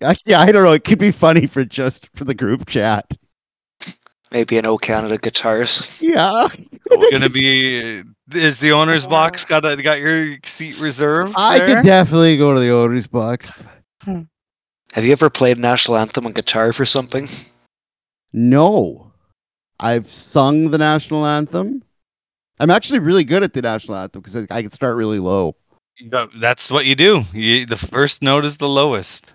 Actually, 0.00 0.34
I 0.34 0.46
don't 0.46 0.64
know. 0.64 0.72
It 0.72 0.84
could 0.84 0.98
be 0.98 1.10
funny 1.10 1.46
for 1.46 1.64
just 1.64 2.08
for 2.14 2.24
the 2.24 2.34
group 2.34 2.66
chat. 2.66 3.16
Maybe 4.32 4.58
an 4.58 4.66
O 4.66 4.76
Canada 4.78 5.18
guitars. 5.18 6.00
Yeah, 6.00 6.48
We're 6.90 7.10
gonna 7.10 7.28
be. 7.30 8.02
Is 8.32 8.58
the 8.58 8.72
owner's 8.72 9.06
box 9.06 9.44
got 9.44 9.64
a, 9.64 9.80
got 9.80 10.00
your 10.00 10.36
seat 10.44 10.78
reserved? 10.78 11.34
I 11.36 11.58
there? 11.58 11.76
could 11.76 11.84
definitely 11.86 12.36
go 12.36 12.52
to 12.52 12.60
the 12.60 12.70
owner's 12.70 13.06
box. 13.06 13.50
Hmm. 14.02 14.22
Have 14.96 15.04
you 15.04 15.12
ever 15.12 15.28
played 15.28 15.58
national 15.58 15.98
anthem 15.98 16.24
on 16.24 16.32
guitar 16.32 16.72
for 16.72 16.86
something? 16.86 17.28
No, 18.32 19.12
I've 19.78 20.10
sung 20.10 20.70
the 20.70 20.78
national 20.78 21.26
anthem. 21.26 21.84
I'm 22.58 22.70
actually 22.70 23.00
really 23.00 23.22
good 23.22 23.42
at 23.42 23.52
the 23.52 23.60
national 23.60 23.98
anthem 23.98 24.22
because 24.22 24.34
I, 24.34 24.46
I 24.50 24.62
can 24.62 24.70
start 24.70 24.96
really 24.96 25.18
low. 25.18 25.54
That's 26.40 26.70
what 26.70 26.86
you 26.86 26.94
do. 26.94 27.24
You, 27.34 27.66
the 27.66 27.76
first 27.76 28.22
note 28.22 28.46
is 28.46 28.56
the 28.56 28.70
lowest. 28.70 29.26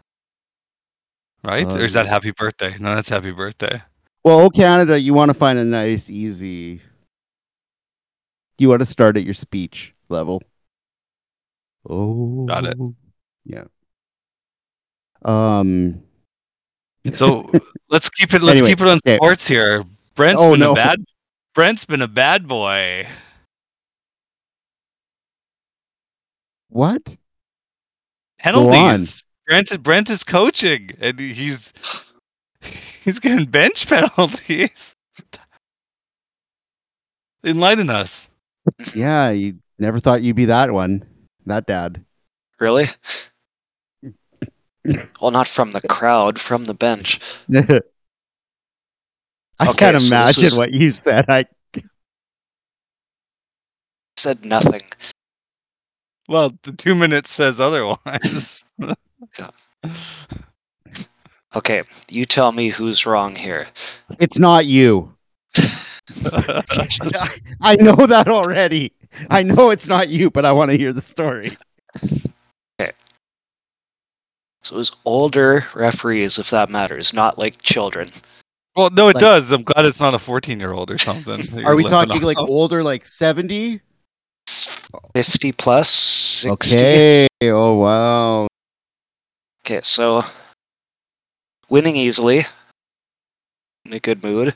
Right? 1.43 1.67
Oh, 1.69 1.75
or 1.75 1.81
is 1.81 1.93
that 1.93 2.07
uh, 2.07 2.09
happy 2.09 2.31
birthday? 2.31 2.75
No, 2.79 2.95
that's 2.95 3.09
happy 3.09 3.31
birthday. 3.31 3.83
Well, 4.23 4.39
oh, 4.39 4.49
Canada, 4.49 4.99
you 4.99 5.13
want 5.13 5.29
to 5.29 5.35
find 5.35 5.59
a 5.59 5.63
nice, 5.63 6.09
easy. 6.09 6.81
You 8.57 8.69
want 8.69 8.79
to 8.79 8.87
start 8.87 9.15
at 9.15 9.25
your 9.25 9.35
speech 9.35 9.93
level. 10.09 10.41
Oh, 11.87 12.47
Got 12.47 12.65
it. 12.65 12.77
Yeah. 13.45 13.65
Um. 15.23 16.03
So 17.13 17.49
let's 17.89 18.09
keep 18.09 18.33
it. 18.33 18.41
Let's 18.41 18.57
Anyway, 18.59 18.69
keep 18.69 18.81
it 18.81 18.87
on 18.87 18.97
okay. 19.05 19.15
sports 19.17 19.47
here. 19.47 19.83
Brent's 20.15 20.41
Oh, 20.41 20.51
been 20.51 20.59
no. 20.59 20.71
a 20.73 20.75
bad. 20.75 21.03
Brent's 21.55 21.85
been 21.85 22.01
a 22.01 22.07
bad 22.07 22.47
boy. 22.47 23.07
What? 26.69 27.17
Penalties. 28.39 29.23
Brent. 29.47 29.83
Brent 29.83 30.09
is 30.09 30.23
coaching, 30.23 30.91
and 30.99 31.19
he's 31.19 31.73
he's 33.03 33.19
getting 33.19 33.45
bench 33.45 33.87
penalties. 33.89 34.95
Enlighten 37.43 37.89
us. 37.89 38.29
Yeah, 38.95 39.31
you 39.31 39.55
never 39.79 39.99
thought 39.99 40.21
you'd 40.21 40.35
be 40.35 40.45
that 40.45 40.71
one. 40.71 41.03
That 41.47 41.65
dad. 41.65 42.05
Really? 42.59 42.87
well, 45.21 45.31
not 45.31 45.47
from 45.47 45.71
the 45.71 45.81
crowd, 45.81 46.39
from 46.39 46.65
the 46.65 46.73
bench. 46.73 47.19
I 47.53 47.81
Okay, 49.61 49.73
can't 49.77 50.01
so 50.01 50.07
imagine 50.07 50.43
is- 50.45 50.57
what 50.57 50.71
you 50.71 50.91
said. 50.91 51.25
I 51.29 51.45
Said 54.17 54.45
nothing. 54.45 54.81
Well, 56.27 56.53
the 56.63 56.71
two 56.73 56.93
minutes 56.95 57.31
says 57.31 57.59
otherwise. 57.59 58.63
Okay, 61.55 61.83
you 62.07 62.25
tell 62.25 62.51
me 62.51 62.69
who's 62.69 63.05
wrong 63.05 63.35
here. 63.35 63.67
it's 64.19 64.37
not 64.37 64.65
you. 64.65 65.13
I 67.61 67.75
know 67.79 68.05
that 68.07 68.27
already. 68.29 68.93
I 69.29 69.43
know 69.43 69.69
it's 69.71 69.87
not 69.87 70.07
you, 70.09 70.29
but 70.31 70.45
I 70.45 70.51
want 70.53 70.71
to 70.71 70.77
hear 70.77 70.93
the 70.93 71.01
story. 71.01 71.57
So 74.63 74.75
it 74.75 74.77
was 74.77 74.91
older 75.05 75.65
referees, 75.73 76.37
if 76.37 76.49
that 76.51 76.69
matters, 76.69 77.13
not 77.13 77.37
like 77.37 77.61
children. 77.61 78.09
well, 78.75 78.89
no, 78.91 79.09
it 79.09 79.15
Like- 79.15 79.21
does. 79.21 79.51
I'm 79.51 79.63
glad 79.63 79.85
it's 79.85 79.99
not 79.99 80.13
a 80.13 80.19
14 80.19 80.59
year 80.59 80.71
old 80.71 80.89
or 80.91 80.97
something. 80.97 81.41
Are 81.65 81.75
we 81.75 81.83
lifting 81.83 82.07
talking 82.07 82.21
like 82.21 82.37
off. 82.37 82.47
older, 82.49 82.83
like 82.83 83.05
70? 83.05 83.81
50 85.15 85.51
plus, 85.53 85.89
60. 85.89 86.51
Okay. 86.77 87.27
Oh, 87.43 87.75
wow. 87.79 88.47
Okay, 89.65 89.81
so 89.83 90.23
winning 91.69 91.95
easily. 91.95 92.45
In 93.85 93.93
a 93.93 93.99
good 93.99 94.23
mood. 94.23 94.55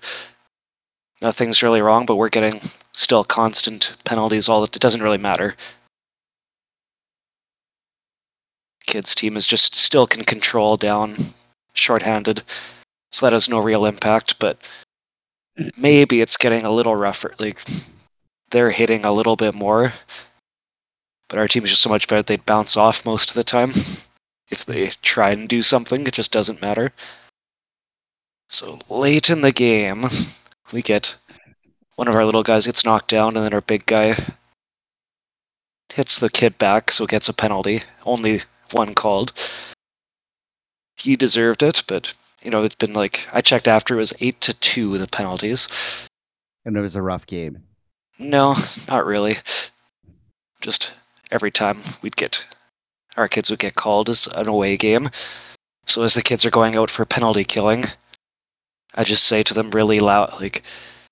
Nothing's 1.21 1.63
really 1.63 1.81
wrong, 1.81 2.05
but 2.05 2.15
we're 2.17 2.29
getting 2.29 2.61
still 2.93 3.23
constant 3.23 3.93
penalties. 4.03 4.47
All 4.49 4.63
it 4.63 4.71
doesn't 4.71 5.01
really 5.01 5.17
matter. 5.17 5.55
Kids 8.85 9.15
team 9.15 9.37
is 9.37 9.45
just 9.45 9.75
still 9.75 10.07
can 10.07 10.23
control 10.23 10.77
down, 10.77 11.17
shorthanded, 11.73 12.43
so 13.11 13.25
that 13.25 13.33
has 13.33 13.49
no 13.49 13.59
real 13.59 13.85
impact. 13.85 14.39
But 14.39 14.57
maybe 15.77 16.21
it's 16.21 16.37
getting 16.37 16.65
a 16.65 16.71
little 16.71 16.95
rougher. 16.95 17.33
Like 17.39 17.59
they're 18.51 18.71
hitting 18.71 19.05
a 19.05 19.11
little 19.11 19.35
bit 19.35 19.55
more, 19.55 19.93
but 21.29 21.39
our 21.39 21.47
team 21.47 21.63
is 21.63 21.71
just 21.71 21.81
so 21.81 21.89
much 21.89 22.07
better. 22.07 22.21
They 22.21 22.37
bounce 22.37 22.77
off 22.77 23.05
most 23.05 23.31
of 23.31 23.35
the 23.35 23.43
time 23.43 23.73
if 24.49 24.65
they 24.65 24.91
try 25.01 25.31
and 25.31 25.49
do 25.49 25.61
something, 25.61 26.05
it 26.05 26.13
just 26.13 26.31
doesn't 26.31 26.61
matter. 26.61 26.91
So 28.49 28.79
late 28.89 29.29
in 29.29 29.41
the 29.41 29.51
game, 29.51 30.05
we 30.71 30.81
get 30.81 31.15
one 31.95 32.07
of 32.07 32.15
our 32.15 32.25
little 32.25 32.43
guys 32.43 32.65
gets 32.65 32.85
knocked 32.85 33.09
down, 33.09 33.35
and 33.35 33.45
then 33.45 33.53
our 33.53 33.61
big 33.61 33.85
guy 33.85 34.17
hits 35.89 36.19
the 36.19 36.29
kid 36.29 36.57
back, 36.57 36.91
so 36.91 37.05
gets 37.05 37.29
a 37.29 37.33
penalty. 37.33 37.81
Only 38.05 38.41
one 38.75 38.93
called. 38.93 39.33
He 40.97 41.15
deserved 41.15 41.63
it, 41.63 41.83
but 41.87 42.13
you 42.43 42.51
know 42.51 42.63
it's 42.63 42.75
been 42.75 42.93
like 42.93 43.27
I 43.33 43.41
checked 43.41 43.67
after 43.67 43.95
it 43.95 43.97
was 43.97 44.13
eight 44.19 44.39
to 44.41 44.53
two 44.53 44.97
the 44.97 45.07
penalties. 45.07 45.67
And 46.65 46.77
it 46.77 46.81
was 46.81 46.95
a 46.95 47.01
rough 47.01 47.25
game. 47.25 47.63
No, 48.17 48.55
not 48.87 49.05
really. 49.05 49.37
Just 50.61 50.93
every 51.31 51.51
time 51.51 51.81
we'd 52.01 52.15
get 52.15 52.43
our 53.17 53.27
kids 53.27 53.49
would 53.49 53.59
get 53.59 53.75
called 53.75 54.09
as 54.09 54.27
an 54.27 54.47
away 54.47 54.77
game. 54.77 55.09
So 55.87 56.03
as 56.03 56.13
the 56.13 56.21
kids 56.21 56.45
are 56.45 56.51
going 56.51 56.75
out 56.75 56.89
for 56.89 57.05
penalty 57.05 57.43
killing, 57.43 57.85
I 58.93 59.03
just 59.03 59.23
say 59.23 59.43
to 59.43 59.53
them 59.53 59.71
really 59.71 59.99
loud, 59.99 60.39
like, 60.41 60.63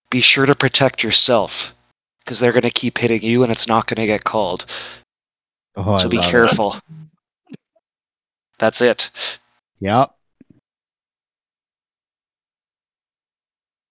be 0.10 0.22
sure 0.22 0.46
to 0.46 0.56
protect 0.56 1.04
yourself. 1.04 1.74
Because 2.20 2.40
they're 2.40 2.54
going 2.54 2.64
to 2.64 2.72
keep 2.72 2.98
hitting 2.98 3.22
you 3.22 3.44
and 3.44 3.52
it's 3.52 3.68
not 3.68 3.88
going 3.88 4.02
to 4.02 4.06
get 4.06 4.24
called. 4.24 4.66
Oh, 5.76 5.98
so 5.98 6.08
I 6.08 6.10
be 6.10 6.18
careful. 6.20 6.76
Careful. 8.72 8.88
That's 8.88 9.10
it. 9.10 9.10
Yep. 9.80 10.12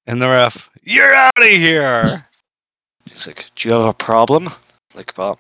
And 0.07 0.21
the 0.21 0.29
ref, 0.29 0.69
you're 0.83 1.15
out 1.15 1.33
of 1.39 1.45
here. 1.45 2.27
He's 3.11 3.27
like, 3.27 3.47
do 3.55 3.69
you 3.69 3.75
have 3.75 3.85
a 3.85 3.93
problem? 3.93 4.51
Like, 4.95 5.17
well, 5.17 5.39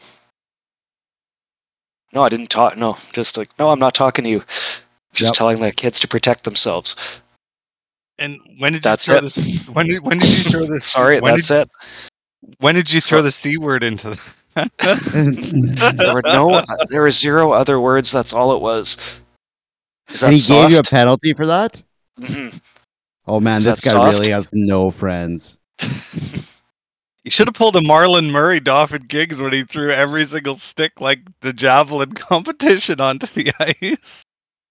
no, 2.13 2.23
I 2.23 2.29
didn't 2.29 2.51
talk. 2.51 2.77
No, 2.77 2.97
just 3.13 3.37
like, 3.37 3.49
no, 3.59 3.71
I'm 3.71 3.79
not 3.79 3.95
talking 3.95 4.25
to 4.25 4.31
you. 4.31 4.45
Just 5.13 5.31
Yep. 5.31 5.35
telling 5.35 5.61
the 5.61 5.73
kids 5.73 6.01
to 6.01 6.09
protect 6.09 6.45
themselves. 6.45 6.97
And 8.19 8.39
when 8.59 8.73
did 8.73 8.83
That's 8.83 9.07
you 9.09 9.13
throw 9.13 9.19
it. 9.19 9.23
this? 9.23 9.69
When 9.69 9.87
did 9.89 10.01
when 10.01 10.19
did 10.19 10.29
you 10.29 10.45
throw 10.45 10.67
this? 10.67 10.85
Sorry, 10.93 11.21
when 11.21 11.35
that's 11.35 11.49
did, 11.49 11.63
it. 11.63 11.71
When 12.59 12.75
did 12.75 12.93
you 12.93 13.01
throw 13.01 13.23
the 13.23 13.33
c 13.33 13.57
word 13.57 13.83
into? 13.83 14.11
The... 14.11 14.35
There 15.97 16.15
were 16.15 16.23
no, 16.25 16.63
there 16.89 17.03
were 17.03 17.11
zero 17.11 17.53
other 17.53 17.81
words. 17.81 18.11
That's 18.13 18.33
all 18.33 18.55
it 18.55 18.61
was. 18.61 18.97
Is 20.09 20.21
that 20.21 20.27
and 20.27 20.33
he 20.35 20.39
soft? 20.41 20.63
gave 20.69 20.71
you 20.73 20.79
a 20.79 20.83
penalty 20.83 21.33
for 21.35 21.47
that? 21.47 21.83
Mhm. 22.21 22.61
Oh 23.27 23.41
man, 23.41 23.59
Is 23.59 23.65
this 23.65 23.81
guy 23.81 23.93
soft? 23.93 24.13
really 24.19 24.31
has 24.33 24.49
no 24.53 24.91
friends. 24.91 25.57
You 27.25 27.31
should 27.31 27.47
have 27.47 27.55
pulled 27.55 27.77
a 27.77 27.81
Marlon 27.81 28.31
Murray, 28.33 28.59
Dauphin 28.59 29.03
Giggs 29.03 29.39
when 29.39 29.53
he 29.53 29.63
threw 29.63 29.91
every 29.91 30.27
single 30.27 30.59
stick 30.59 31.01
like 31.01 31.21
the 31.41 31.53
javelin 31.53 32.11
competition 32.15 33.01
onto 33.01 33.29
the 33.29 33.53
ice. 33.61 34.25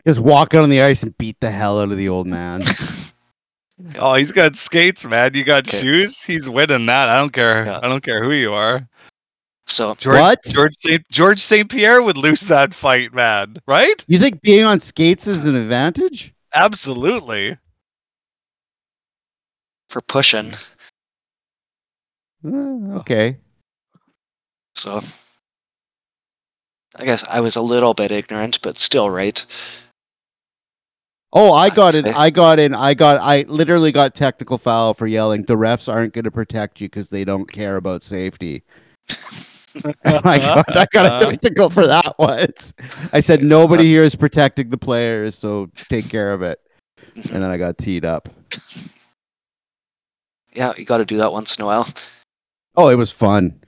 Just 0.05 0.19
walk 0.19 0.53
out 0.53 0.63
on 0.63 0.69
the 0.69 0.81
ice 0.81 1.01
and 1.01 1.17
beat 1.17 1.39
the 1.39 1.49
hell 1.49 1.79
out 1.79 1.91
of 1.91 1.97
the 1.97 2.09
old 2.09 2.27
man. 2.27 2.61
Oh, 3.97 4.13
he's 4.13 4.31
got 4.31 4.55
skates, 4.57 5.05
man. 5.05 5.33
You 5.33 5.43
got 5.43 5.67
Okay. 5.67 5.79
shoes. 5.81 6.21
He's 6.21 6.47
winning 6.47 6.85
that. 6.85 7.09
I 7.09 7.17
don't 7.17 7.33
care. 7.33 7.65
Yeah. 7.65 7.79
I 7.81 7.87
don't 7.87 8.03
care 8.03 8.23
who 8.23 8.31
you 8.31 8.53
are. 8.53 8.87
So 9.71 9.95
George, 9.95 10.19
What? 10.19 10.43
George 10.45 10.75
St. 10.79 11.09
George 11.09 11.39
St. 11.39 11.69
Pierre 11.69 12.01
would 12.01 12.17
lose 12.17 12.41
that 12.41 12.73
fight, 12.73 13.13
man. 13.13 13.55
Right? 13.67 14.03
You 14.07 14.19
think 14.19 14.41
being 14.41 14.65
on 14.65 14.79
skates 14.81 15.27
is 15.27 15.45
an 15.45 15.55
advantage? 15.55 16.33
Absolutely. 16.53 17.57
for 19.89 20.01
pushing, 20.01 20.53
Uh, 22.45 22.95
okay. 22.99 23.37
so 24.73 25.01
I 26.95 27.03
guess 27.05 27.23
I 27.27 27.41
was 27.41 27.55
a 27.57 27.61
little 27.61 27.93
bit 27.93 28.11
ignorant, 28.11 28.61
but 28.61 28.79
still 28.79 29.09
right. 29.09 29.43
Oh, 31.33 31.51
I 31.53 31.69
got 31.69 31.93
I'd 31.95 32.07
it. 32.07 32.15
I 32.15 32.29
got 32.29 32.59
in. 32.59 32.73
I 32.75 32.93
got. 32.93 33.17
I 33.21 33.43
literally 33.49 33.91
got 33.93 34.15
technical 34.15 34.57
foul 34.57 34.93
for 34.93 35.07
yelling. 35.07 35.43
The 35.43 35.55
refs 35.55 35.91
aren't 35.91 36.13
going 36.13 36.23
to 36.25 36.31
protect 36.31 36.79
you 36.81 36.87
because 36.87 37.09
they 37.09 37.23
don't 37.25 37.49
care 37.51 37.75
about 37.77 38.03
safety. 38.03 38.63
I 40.05 40.37
got. 40.37 40.77
I 40.77 40.85
got 40.91 41.21
a 41.21 41.25
technical 41.25 41.69
for 41.69 41.85
that 41.87 42.17
once. 42.17 42.73
I 43.13 43.19
said 43.19 43.43
nobody 43.43 43.85
here 43.85 44.03
is 44.03 44.15
protecting 44.15 44.69
the 44.69 44.77
players, 44.77 45.37
so 45.37 45.69
take 45.89 46.09
care 46.09 46.33
of 46.33 46.41
it. 46.41 46.59
And 47.15 47.43
then 47.43 47.49
I 47.51 47.57
got 47.57 47.77
teed 47.77 48.05
up. 48.05 48.29
Yeah, 50.53 50.73
you 50.77 50.85
got 50.85 50.97
to 50.97 51.05
do 51.05 51.17
that 51.17 51.31
once 51.31 51.57
in 51.57 51.63
a 51.63 51.65
while. 51.65 51.87
Oh, 52.75 52.89
it 52.89 52.95
was 52.95 53.11
fun. 53.11 53.59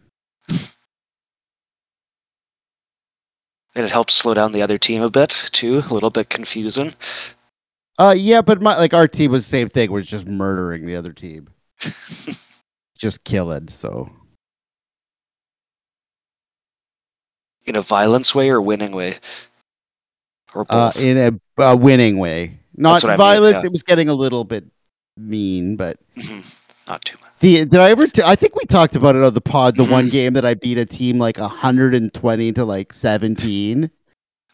And 3.76 3.86
it 3.86 3.92
helps 3.92 4.14
slow 4.14 4.34
down 4.34 4.52
the 4.52 4.62
other 4.62 4.78
team 4.78 5.02
a 5.02 5.10
bit 5.10 5.30
too. 5.52 5.82
A 5.90 5.94
little 5.94 6.12
bit 6.12 6.30
confusing. 6.30 6.94
Uh, 7.98 8.14
yeah, 8.18 8.42
but 8.42 8.62
my 8.62 8.76
like 8.78 8.94
our 8.94 9.08
team 9.08 9.32
was 9.32 9.46
the 9.46 9.50
same 9.50 9.70
thing. 9.70 9.92
Was 9.92 10.06
just 10.06 10.26
murdering 10.26 10.86
the 10.86 10.96
other 10.96 11.14
team, 11.14 11.48
just 12.98 13.24
killing. 13.24 13.68
So 13.70 14.10
In 17.66 17.76
a 17.78 17.82
violence 17.82 18.36
way 18.36 18.50
or 18.50 18.62
winning 18.62 18.92
way, 18.92 19.18
or 20.54 20.66
uh, 20.70 20.92
in 20.98 21.18
a, 21.58 21.62
a 21.64 21.76
winning 21.76 22.18
way, 22.18 22.58
not 22.76 23.02
what 23.04 23.06
I 23.06 23.14
mean, 23.14 23.18
violence. 23.18 23.58
yeah. 23.60 23.66
It 23.68 23.72
was 23.72 23.84
getting 23.84 24.10
a 24.10 24.14
little 24.14 24.44
bit 24.44 24.66
mean, 25.18 25.76
but 25.76 25.98
Mhm. 26.18 26.44
Not 26.88 27.06
too 27.06 27.18
much. 27.22 27.30
the 27.40 27.60
did 27.66 27.76
I 27.80 27.90
ever? 27.92 28.08
T- 28.08 28.22
I 28.24 28.36
think 28.36 28.56
we 28.56 28.66
talked 28.66 28.96
about 28.98 29.16
it 29.16 29.24
on 29.24 29.34
the 29.34 29.40
pod. 29.42 29.78
The 29.78 29.84
Mm-hmm. 29.84 29.92
one 29.94 30.10
game 30.10 30.34
that 30.34 30.46
I 30.46 30.56
beat 30.56 30.78
a 30.78 30.86
team 30.86 31.18
like 31.20 31.38
hundred 31.38 31.96
and 31.96 32.14
twenty 32.14 32.52
to 32.52 32.66
like 32.66 32.92
seventeen, 32.92 33.90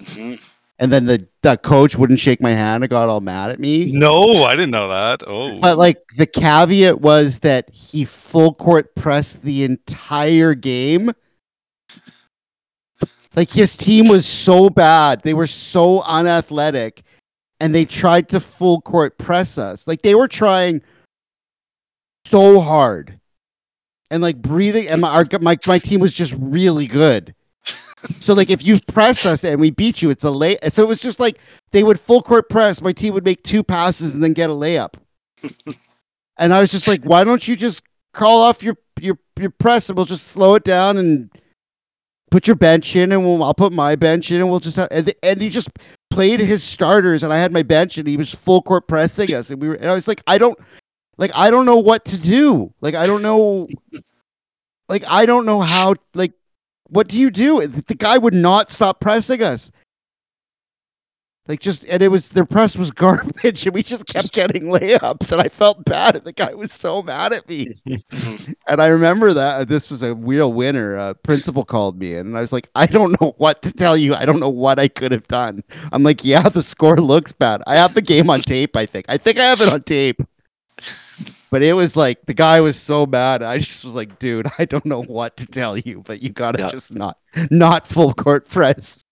hmm 0.05 0.35
and 0.81 0.93
then 0.93 1.05
the 1.07 1.27
the 1.41 1.57
coach 1.57 1.95
wouldn't 1.97 2.19
shake 2.19 2.39
my 2.39 2.51
hand 2.51 2.83
and 2.83 2.89
got 2.91 3.09
all 3.09 3.19
mad 3.21 3.49
at 3.51 3.59
me. 3.59 3.91
No, 3.91 4.43
I 4.45 4.51
didn't 4.51 4.69
know 4.71 4.87
that. 4.87 5.23
Oh. 5.27 5.59
But 5.59 5.77
like 5.77 5.97
the 6.15 6.25
caveat 6.27 7.01
was 7.01 7.39
that 7.39 7.69
he 7.71 8.05
full 8.05 8.53
court 8.53 8.93
pressed 8.95 9.41
the 9.41 9.63
entire 9.63 10.53
game. 10.53 11.11
Like 13.35 13.51
his 13.51 13.75
team 13.75 14.07
was 14.07 14.25
so 14.25 14.69
bad. 14.69 15.21
They 15.21 15.33
were 15.33 15.47
so 15.47 16.01
unathletic 16.01 17.03
and 17.59 17.73
they 17.73 17.85
tried 17.85 18.29
to 18.29 18.39
full 18.39 18.81
court 18.81 19.17
press 19.17 19.57
us. 19.57 19.87
Like 19.87 20.01
they 20.01 20.15
were 20.15 20.27
trying 20.27 20.81
so 22.25 22.59
hard. 22.59 23.19
And 24.11 24.23
like 24.23 24.41
breathing 24.41 24.87
and 24.87 25.01
my 25.01 25.09
our, 25.09 25.25
my 25.39 25.57
my 25.67 25.77
team 25.77 25.99
was 25.99 26.13
just 26.13 26.33
really 26.39 26.87
good. 26.87 27.35
So 28.21 28.33
like 28.33 28.49
if 28.49 28.63
you 28.63 28.79
press 28.87 29.25
us 29.25 29.43
and 29.43 29.59
we 29.59 29.71
beat 29.71 30.01
you, 30.01 30.09
it's 30.09 30.23
a 30.23 30.31
lay. 30.31 30.57
So 30.69 30.81
it 30.81 30.87
was 30.87 30.99
just 30.99 31.19
like 31.19 31.37
they 31.71 31.83
would 31.83 31.99
full 31.99 32.23
court 32.23 32.49
press. 32.49 32.81
My 32.81 32.93
team 32.93 33.13
would 33.13 33.25
make 33.25 33.43
two 33.43 33.63
passes 33.63 34.13
and 34.13 34.23
then 34.23 34.33
get 34.33 34.49
a 34.49 34.53
layup. 34.53 34.93
and 36.37 36.53
I 36.53 36.61
was 36.61 36.71
just 36.71 36.87
like, 36.87 37.03
why 37.03 37.23
don't 37.23 37.47
you 37.47 37.55
just 37.55 37.83
call 38.13 38.41
off 38.41 38.63
your 38.63 38.77
your 38.99 39.19
your 39.37 39.51
press 39.51 39.89
and 39.89 39.97
we'll 39.97 40.05
just 40.05 40.27
slow 40.27 40.55
it 40.55 40.63
down 40.63 40.97
and 40.97 41.29
put 42.29 42.47
your 42.47 42.55
bench 42.55 42.95
in 42.95 43.11
and 43.11 43.23
we'll, 43.23 43.43
I'll 43.43 43.53
put 43.53 43.73
my 43.73 43.95
bench 43.95 44.31
in 44.31 44.41
and 44.41 44.49
we'll 44.49 44.59
just 44.59 44.75
have, 44.77 44.87
and, 44.91 45.13
and 45.23 45.41
he 45.41 45.49
just 45.49 45.69
played 46.09 46.39
his 46.39 46.63
starters 46.63 47.23
and 47.23 47.33
I 47.33 47.37
had 47.37 47.51
my 47.51 47.63
bench 47.63 47.97
and 47.97 48.07
he 48.07 48.17
was 48.17 48.31
full 48.31 48.61
court 48.61 48.87
pressing 48.87 49.33
us 49.33 49.49
and 49.49 49.61
we 49.61 49.69
were 49.69 49.75
and 49.75 49.89
I 49.89 49.95
was 49.95 50.07
like 50.07 50.23
I 50.27 50.37
don't 50.37 50.57
like 51.17 51.31
I 51.33 51.49
don't 51.49 51.65
know 51.65 51.77
what 51.77 52.05
to 52.05 52.17
do. 52.17 52.73
Like 52.81 52.95
I 52.95 53.05
don't 53.05 53.21
know 53.21 53.67
like 54.87 55.03
I 55.07 55.25
don't 55.25 55.45
know 55.45 55.61
how 55.61 55.95
like 56.13 56.33
what 56.87 57.07
do 57.07 57.19
you 57.19 57.29
do? 57.29 57.65
The 57.67 57.95
guy 57.95 58.17
would 58.17 58.33
not 58.33 58.71
stop 58.71 58.99
pressing 58.99 59.43
us 59.43 59.71
like 61.49 61.59
just 61.59 61.83
and 61.85 62.01
it 62.01 62.07
was 62.09 62.29
their 62.29 62.45
press 62.45 62.75
was 62.77 62.91
garbage 63.05 63.65
and 63.65 63.73
we 63.73 63.83
just 63.83 64.05
kept 64.05 64.31
getting 64.31 64.65
layups 64.65 65.31
and 65.31 65.41
I 65.41 65.49
felt 65.49 65.83
bad 65.83 66.15
and 66.15 66.23
the 66.23 66.31
guy 66.31 66.53
was 66.53 66.71
so 66.71 67.01
mad 67.01 67.33
at 67.33 67.49
me 67.49 67.81
and 68.67 68.81
I 68.81 68.87
remember 68.87 69.33
that 69.33 69.55
uh, 69.55 69.65
this 69.65 69.89
was 69.89 70.03
a 70.03 70.13
real 70.15 70.53
winner. 70.53 70.95
A 70.95 71.15
principal 71.15 71.65
called 71.65 71.99
me 71.99 72.13
and 72.15 72.37
I 72.37 72.41
was 72.41 72.53
like, 72.53 72.69
I 72.75 72.85
don't 72.85 73.19
know 73.19 73.33
what 73.37 73.61
to 73.63 73.73
tell 73.73 73.97
you. 73.97 74.13
I 74.15 74.25
don't 74.25 74.39
know 74.39 74.47
what 74.49 74.79
I 74.79 74.87
could 74.87 75.11
have 75.11 75.27
done. 75.27 75.63
I'm 75.91 76.03
like, 76.03 76.23
yeah, 76.23 76.47
the 76.47 76.61
score 76.61 76.97
looks 76.97 77.31
bad. 77.31 77.63
I 77.67 77.77
have 77.77 77.95
the 77.95 78.01
game 78.01 78.29
on 78.29 78.41
tape. 78.41 78.75
I 78.75 78.85
think. 78.85 79.07
I 79.09 79.17
think 79.17 79.39
I 79.39 79.45
have 79.45 79.59
it 79.59 79.69
on 79.69 79.81
tape. 79.83 80.21
But 81.51 81.63
it 81.63 81.73
was 81.73 81.95
like 81.97 82.23
the 82.27 82.33
guy 82.35 82.61
was 82.61 82.79
so 82.79 83.07
bad. 83.07 83.41
I 83.41 83.57
just 83.57 83.83
was 83.83 83.95
like, 83.95 84.19
dude, 84.19 84.45
I 84.59 84.65
don't 84.65 84.85
know 84.85 85.01
what 85.01 85.35
to 85.37 85.47
tell 85.47 85.75
you, 85.77 86.03
but 86.05 86.21
you 86.21 86.29
gotta 86.29 86.59
Yeah. 86.59 86.69
just 86.69 86.93
not 86.93 87.17
not 87.49 87.87
full 87.87 88.13
court 88.13 88.47
press. 88.47 89.03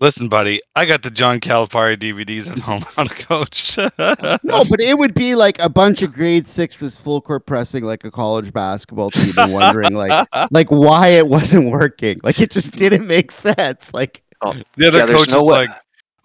Listen, 0.00 0.28
buddy, 0.28 0.60
I 0.76 0.86
got 0.86 1.02
the 1.02 1.10
John 1.10 1.40
Calipari 1.40 1.96
DVDs 1.96 2.48
at 2.48 2.60
home 2.60 2.84
on 2.96 3.06
a 3.06 3.10
coach. 3.10 3.76
No, 3.76 4.64
but 4.70 4.80
it 4.80 4.96
would 4.96 5.12
be 5.12 5.34
like 5.34 5.58
a 5.58 5.68
bunch 5.68 6.02
of 6.02 6.12
grade 6.12 6.46
sixes 6.46 6.96
full 6.96 7.20
court 7.20 7.46
pressing 7.46 7.82
like 7.84 8.04
a 8.04 8.10
college 8.10 8.52
basketball 8.52 9.10
team 9.10 9.32
and 9.36 9.52
wondering 9.52 9.94
like 9.94 10.28
like 10.52 10.68
why 10.68 11.08
it 11.08 11.26
wasn't 11.26 11.70
working. 11.72 12.20
Like 12.22 12.40
it 12.40 12.52
just 12.52 12.76
didn't 12.76 13.08
make 13.08 13.32
sense. 13.32 13.92
Like 13.92 14.22
the 14.40 14.86
other 14.86 14.98
Yeah, 14.98 15.06
coach 15.06 15.28
no 15.30 15.38
is 15.40 15.46
way- 15.46 15.54
like, 15.66 15.70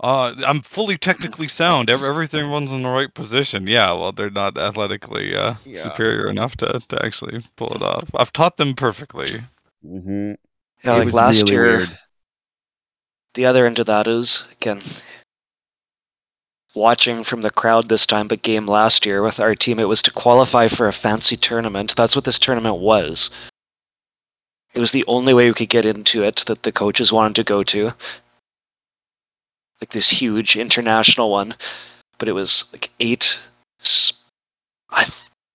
uh, 0.01 0.33
I'm 0.45 0.61
fully 0.61 0.97
technically 0.97 1.47
sound. 1.47 1.89
Everything 1.89 2.51
runs 2.51 2.69
in 2.71 2.83
the 2.83 2.89
right 2.89 3.11
position. 3.13 3.65
Yeah, 3.65 3.91
well, 3.93 4.11
they're 4.11 4.29
not 4.29 4.55
athletically 4.57 5.35
uh, 5.35 5.55
Yeah. 5.65 5.79
superior 5.81 6.29
enough 6.29 6.57
to, 6.57 6.79
to 6.89 7.03
actually 7.05 7.43
pull 7.55 7.69
it 7.73 7.81
off. 7.81 8.07
I've 8.13 8.33
taught 8.33 8.57
them 8.57 8.75
perfectly. 8.75 9.41
mhm. 9.83 10.35
Yeah, 10.83 10.91
It 10.93 10.97
like 10.97 11.05
was 11.05 11.13
last 11.13 11.37
really 11.37 11.53
year, 11.53 11.63
weird. 11.77 11.97
The 13.33 13.45
other 13.45 13.65
end 13.65 13.79
of 13.79 13.87
that 13.87 14.07
is 14.07 14.43
again 14.51 14.81
watching 16.75 17.23
from 17.23 17.41
the 17.41 17.51
crowd 17.51 17.87
this 17.87 18.05
time, 18.05 18.27
but 18.27 18.41
game 18.41 18.65
last 18.65 19.05
year 19.05 19.21
with 19.21 19.39
our 19.39 19.55
team, 19.55 19.79
it 19.79 19.87
was 19.87 20.01
to 20.03 20.11
qualify 20.11 20.67
for 20.67 20.87
a 20.87 20.93
fancy 20.93 21.37
tournament. 21.37 21.95
That's 21.95 22.15
what 22.15 22.25
this 22.25 22.39
tournament 22.39 22.77
was. 22.77 23.29
It 24.73 24.79
was 24.79 24.91
the 24.91 25.05
only 25.05 25.33
way 25.33 25.49
we 25.49 25.53
could 25.53 25.69
get 25.69 25.85
into 25.85 26.23
it 26.23 26.43
that 26.47 26.63
the 26.63 26.71
coaches 26.71 27.11
wanted 27.11 27.35
to 27.35 27.43
go 27.43 27.63
to. 27.63 27.91
Like 29.79 29.91
this 29.91 30.09
huge 30.09 30.55
international 30.55 31.29
one, 31.29 31.55
but 32.17 32.27
it 32.27 32.33
was 32.33 32.65
like 32.71 32.89
eight. 32.99 33.39
I 34.89 35.05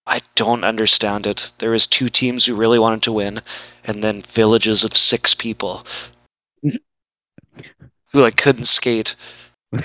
I 0.06 0.20
don't 0.36 0.64
understand 0.64 1.26
it. 1.26 1.50
There 1.58 1.70
was 1.70 1.86
two 1.86 2.08
teams 2.08 2.44
who 2.44 2.54
really 2.54 2.78
wanted 2.78 3.02
to 3.04 3.12
win, 3.12 3.42
and 3.84 4.04
then 4.04 4.22
villages 4.22 4.84
of 4.84 4.96
six 4.96 5.34
people 5.34 5.84
who 8.12 8.20
like 8.20 8.36
couldn't 8.36 8.64
skate. 8.64 9.16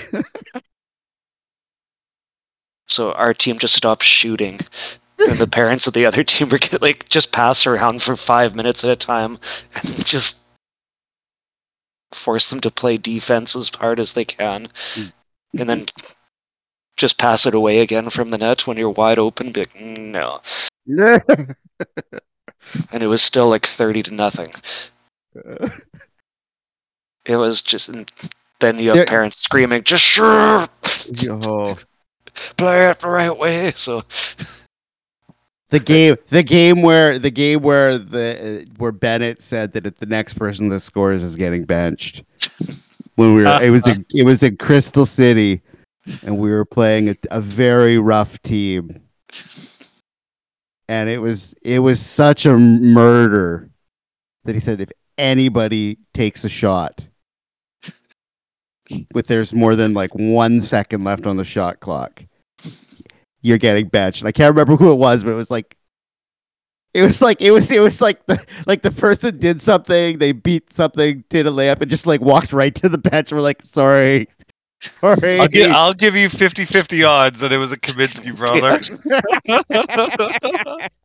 so 2.86 3.12
our 3.12 3.34
team 3.34 3.58
just 3.58 3.74
stopped 3.74 4.02
shooting. 4.02 4.60
And 5.18 5.38
the 5.38 5.46
parents 5.46 5.86
of 5.86 5.94
the 5.94 6.06
other 6.06 6.24
team 6.24 6.48
were 6.48 6.58
like 6.80 7.08
just 7.08 7.32
pass 7.32 7.66
around 7.66 8.02
for 8.02 8.16
five 8.16 8.54
minutes 8.54 8.82
at 8.84 8.90
a 8.90 8.96
time 8.96 9.38
and 9.74 10.06
just 10.06 10.38
force 12.12 12.48
them 12.48 12.60
to 12.60 12.70
play 12.70 12.96
defense 12.96 13.56
as 13.56 13.68
hard 13.68 14.00
as 14.00 14.12
they 14.12 14.24
can. 14.24 14.68
Hmm. 14.94 15.04
And 15.56 15.70
then 15.70 15.86
just 16.96 17.18
pass 17.18 17.46
it 17.46 17.54
away 17.54 17.80
again 17.80 18.10
from 18.10 18.30
the 18.30 18.38
net 18.38 18.66
when 18.66 18.76
you're 18.76 18.90
wide 18.90 19.18
open. 19.18 19.52
Like, 19.52 19.78
no. 19.80 20.40
And 22.92 23.02
it 23.02 23.08
was 23.08 23.22
still 23.22 23.48
like 23.48 23.66
30 23.66 24.04
to 24.04 24.14
nothing. 24.14 24.52
It 27.26 27.36
was 27.36 27.60
just. 27.62 27.88
and 27.88 28.10
Then 28.60 28.78
you 28.78 28.88
have 28.88 28.96
There- 28.96 29.06
parents 29.06 29.38
screaming, 29.42 29.82
just 29.82 30.02
sure, 30.04 30.68
oh. 31.30 31.76
play 32.56 32.88
it 32.88 32.98
the 33.00 33.08
right 33.08 33.36
way. 33.36 33.72
So 33.72 34.02
The 35.70 35.80
game, 35.80 36.16
the 36.28 36.42
game 36.42 36.82
where 36.82 37.18
the 37.18 37.30
game 37.30 37.62
where 37.62 37.98
the 37.98 38.62
uh, 38.62 38.74
where 38.76 38.92
Bennett 38.92 39.42
said 39.42 39.72
that 39.72 39.86
if 39.86 39.96
the 39.98 40.06
next 40.06 40.34
person 40.34 40.68
that 40.68 40.80
scores 40.80 41.22
is 41.22 41.36
getting 41.36 41.64
benched. 41.64 42.22
When 43.16 43.34
we 43.34 43.44
were, 43.44 43.62
it 43.62 43.70
was 43.70 43.86
in, 43.88 44.04
it 44.10 44.24
was 44.24 44.42
in 44.42 44.56
Crystal 44.56 45.06
City, 45.06 45.62
and 46.22 46.36
we 46.38 46.50
were 46.50 46.64
playing 46.64 47.08
a, 47.10 47.16
a 47.30 47.40
very 47.40 47.96
rough 47.98 48.40
team, 48.42 49.00
and 50.88 51.08
it 51.08 51.18
was 51.18 51.54
it 51.62 51.78
was 51.78 52.00
such 52.00 52.44
a 52.44 52.56
murder 52.56 53.70
that 54.44 54.54
he 54.54 54.60
said 54.60 54.80
if 54.80 54.90
anybody 55.16 55.98
takes 56.12 56.44
a 56.44 56.48
shot, 56.48 57.06
with 59.12 59.26
there's 59.26 59.52
more 59.52 59.76
than 59.76 59.94
like 59.94 60.14
one 60.14 60.60
second 60.60 61.04
left 61.04 61.26
on 61.26 61.36
the 61.36 61.44
shot 61.44 61.80
clock, 61.80 62.24
you're 63.42 63.58
getting 63.58 63.88
benched. 63.88 64.20
And 64.20 64.28
I 64.28 64.32
can't 64.32 64.54
remember 64.54 64.76
who 64.76 64.92
it 64.92 64.96
was, 64.96 65.24
but 65.24 65.30
it 65.30 65.34
was 65.34 65.50
like 65.50 65.76
it 66.92 67.02
was 67.02 67.20
like 67.20 67.40
it 67.40 67.50
was 67.50 67.70
it 67.70 67.80
was 67.80 68.00
like 68.00 68.24
the 68.26 68.44
like 68.66 68.82
the 68.82 68.90
person 68.90 69.38
did 69.38 69.60
something, 69.60 70.18
they 70.18 70.32
beat 70.32 70.72
something, 70.72 71.24
did 71.28 71.46
a 71.46 71.50
layup, 71.50 71.80
and 71.80 71.90
just 71.90 72.06
like 72.06 72.20
walked 72.20 72.52
right 72.52 72.74
to 72.76 72.88
the 72.88 72.98
bench. 72.98 73.32
We're 73.32 73.40
like, 73.40 73.62
sorry. 73.62 74.28
Sorry. 75.00 75.40
I'll, 75.40 75.48
gi- 75.48 75.64
I'll 75.64 75.94
give 75.94 76.14
you 76.14 76.28
50-50 76.28 77.08
odds 77.08 77.40
that 77.40 77.52
it 77.52 77.56
was 77.56 77.72
a 77.72 77.76
Kaminsky 77.78 78.36
brother. 78.36 78.80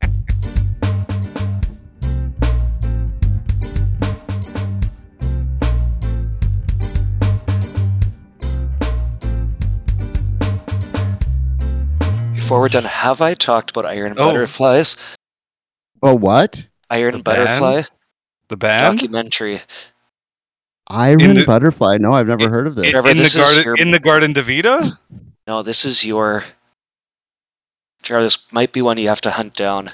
before 12.49 12.61
we're 12.61 12.67
done, 12.69 12.83
have 12.83 13.21
I 13.21 13.35
talked 13.35 13.69
about 13.69 13.85
Iron 13.85 14.13
Oh. 14.17 14.25
Butterflies? 14.31 14.97
oh 16.01 16.15
what? 16.15 16.65
Iron 16.89 17.17
The 17.17 17.23
Butterfly 17.23 17.83
The 18.47 18.57
band 18.57 18.97
documentary. 18.99 19.61
Iron 20.87 21.35
the- 21.35 21.45
butterfly. 21.45 21.97
No, 21.99 22.13
I've 22.13 22.25
never 22.25 22.45
in- 22.45 22.49
heard 22.49 22.65
of 22.65 22.73
this. 22.73 22.85
in, 22.87 22.91
Trevor, 22.93 23.09
in 23.11 23.17
the 23.17 23.23
this 23.23 23.35
is 23.35 23.41
garden 23.43 23.63
your- 23.63 23.75
in 23.75 23.91
the 23.91 23.99
Gadda-Da-Vida. 23.99 24.99
No, 25.45 25.61
this 25.61 25.85
is 25.85 26.03
your. 26.03 26.43
Trevor, 28.01 28.23
this 28.23 28.51
might 28.51 28.73
be 28.73 28.81
one 28.81 28.97
you 28.97 29.09
have 29.09 29.21
to 29.21 29.29
hunt 29.29 29.53
down. 29.53 29.89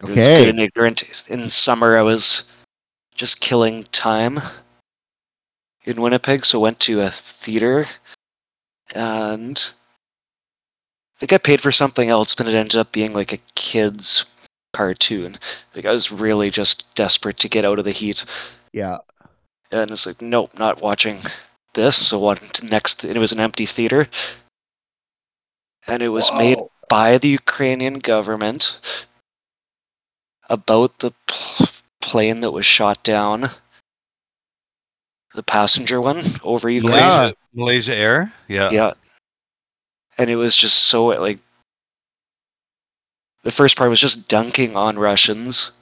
It 0.00 0.06
was 0.06 0.14
good 0.16 0.18
Okay. 0.18 0.48
and 0.48 0.58
ignorant. 0.58 1.04
In 1.28 1.48
summer, 1.48 1.96
I 1.96 2.02
was 2.02 2.42
just 3.14 3.40
killing 3.40 3.84
time 3.92 4.40
in 5.84 6.00
Winnipeg, 6.00 6.44
so 6.44 6.58
went 6.58 6.80
to 6.80 7.02
a 7.02 7.10
theater, 7.10 7.86
and 8.92 9.64
I 11.24 11.26
think 11.26 11.40
I 11.40 11.42
paid 11.42 11.62
for 11.62 11.72
something 11.72 12.10
else, 12.10 12.34
but 12.34 12.46
it 12.48 12.54
ended 12.54 12.76
up 12.76 12.92
being 12.92 13.14
like 13.14 13.32
a 13.32 13.38
kids 13.54 14.26
cartoon. 14.74 15.38
Like 15.74 15.86
I 15.86 15.90
was 15.90 16.12
really 16.12 16.50
just 16.50 16.84
desperate 16.94 17.38
to 17.38 17.48
get 17.48 17.64
out 17.64 17.78
of 17.78 17.86
the 17.86 17.92
heat, 17.92 18.26
Yeah. 18.74 18.98
and 19.72 19.90
it's 19.90 20.04
like, 20.04 20.20
nope, 20.20 20.50
not 20.58 20.82
watching 20.82 21.20
this. 21.72 21.96
So 21.96 22.18
what 22.18 22.62
next? 22.62 23.04
And 23.04 23.16
it 23.16 23.20
was 23.20 23.32
an 23.32 23.40
empty 23.40 23.64
theater, 23.64 24.06
and 25.86 26.02
it 26.02 26.10
was 26.10 26.30
made 26.30 26.58
by 26.90 27.16
the 27.16 27.28
Ukrainian 27.28 28.00
government 28.00 28.78
about 30.50 30.98
the 30.98 31.14
pl- 31.26 31.68
plane 32.02 32.40
that 32.40 32.50
was 32.50 32.66
shot 32.66 33.02
down, 33.02 33.48
the 35.34 35.42
passenger 35.42 36.02
one 36.02 36.22
over 36.42 36.68
Ukraine. 36.68 36.92
Yeah. 36.92 37.08
Malaysia, 37.08 37.36
Malaysia 37.54 37.94
Air. 37.94 38.32
Yeah. 38.46 38.70
Yeah. 38.70 38.92
And 40.18 40.30
it 40.30 40.36
was 40.36 40.54
just 40.54 40.84
so 40.84 41.06
like 41.06 41.38
the 43.42 43.52
first 43.52 43.76
part 43.76 43.90
was 43.90 44.00
just 44.00 44.28
dunking 44.28 44.74
on 44.76 44.98
Russians, 44.98 45.72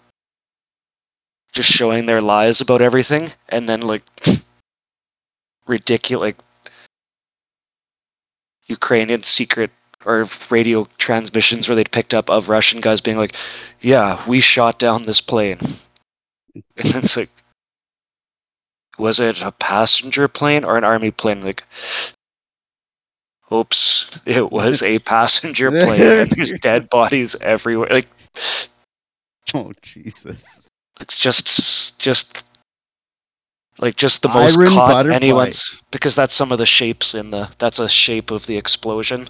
just 1.53 1.71
showing 1.71 2.07
their 2.07 2.21
lies 2.21 2.61
about 2.61 2.83
everything, 2.83 3.33
and 3.49 3.69
then 3.69 3.81
like 3.83 4.05
ridiculous 5.67 6.35
like 6.35 6.39
Ukrainian 8.67 9.23
secret 9.23 9.71
or 10.05 10.29
radio 10.51 10.87
transmissions 10.99 11.69
where 11.69 11.77
they'd 11.77 11.93
picked 11.93 12.15
up 12.15 12.29
of 12.29 12.49
Russian 12.49 12.81
guys 12.81 13.01
being 13.01 13.17
like, 13.17 13.37
"Yeah, 13.81 14.23
we 14.27 14.41
shot 14.41 14.79
down 14.79 15.03
this 15.03 15.21
plane," 15.21 15.61
and 16.55 16.93
then 16.93 17.05
it's 17.05 17.17
like, 17.17 17.31
was 18.99 19.21
it 19.21 19.41
a 19.43 19.53
passenger 19.53 20.27
plane 20.29 20.65
or 20.65 20.77
an 20.77 20.85
army 20.85 21.11
plane? 21.11 21.43
Like, 21.43 21.65
oops, 23.53 24.21
it 24.27 24.51
was 24.51 24.83
a 24.83 24.99
passenger 25.15 25.71
plane, 25.85 26.03
and 26.03 26.31
there's 26.31 26.53
dead 26.61 26.89
bodies 26.91 27.35
everywhere. 27.41 27.89
Like, 27.91 28.09
Oh 29.55 29.73
Jesus. 29.83 30.69
it's 31.01 31.19
just 31.19 31.99
just 31.99 32.43
like 33.79 33.97
just 33.97 34.23
the 34.23 34.29
most 34.29 34.57
Iron 34.57 34.69
caught 34.69 34.91
butterfly. 34.93 35.17
anyone's 35.17 35.81
because 35.91 36.15
that's 36.15 36.35
some 36.35 36.53
of 36.53 36.59
the 36.59 36.67
shapes 36.67 37.15
in 37.15 37.31
the 37.31 37.51
that's 37.59 37.79
a 37.79 37.89
shape 37.89 38.31
of 38.31 38.47
the 38.47 38.57
explosion 38.57 39.29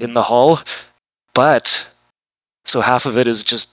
in 0.00 0.14
the 0.14 0.22
hull 0.22 0.60
but 1.34 1.86
so 2.64 2.80
half 2.80 3.06
of 3.06 3.16
it 3.18 3.26
is 3.26 3.44
just 3.44 3.70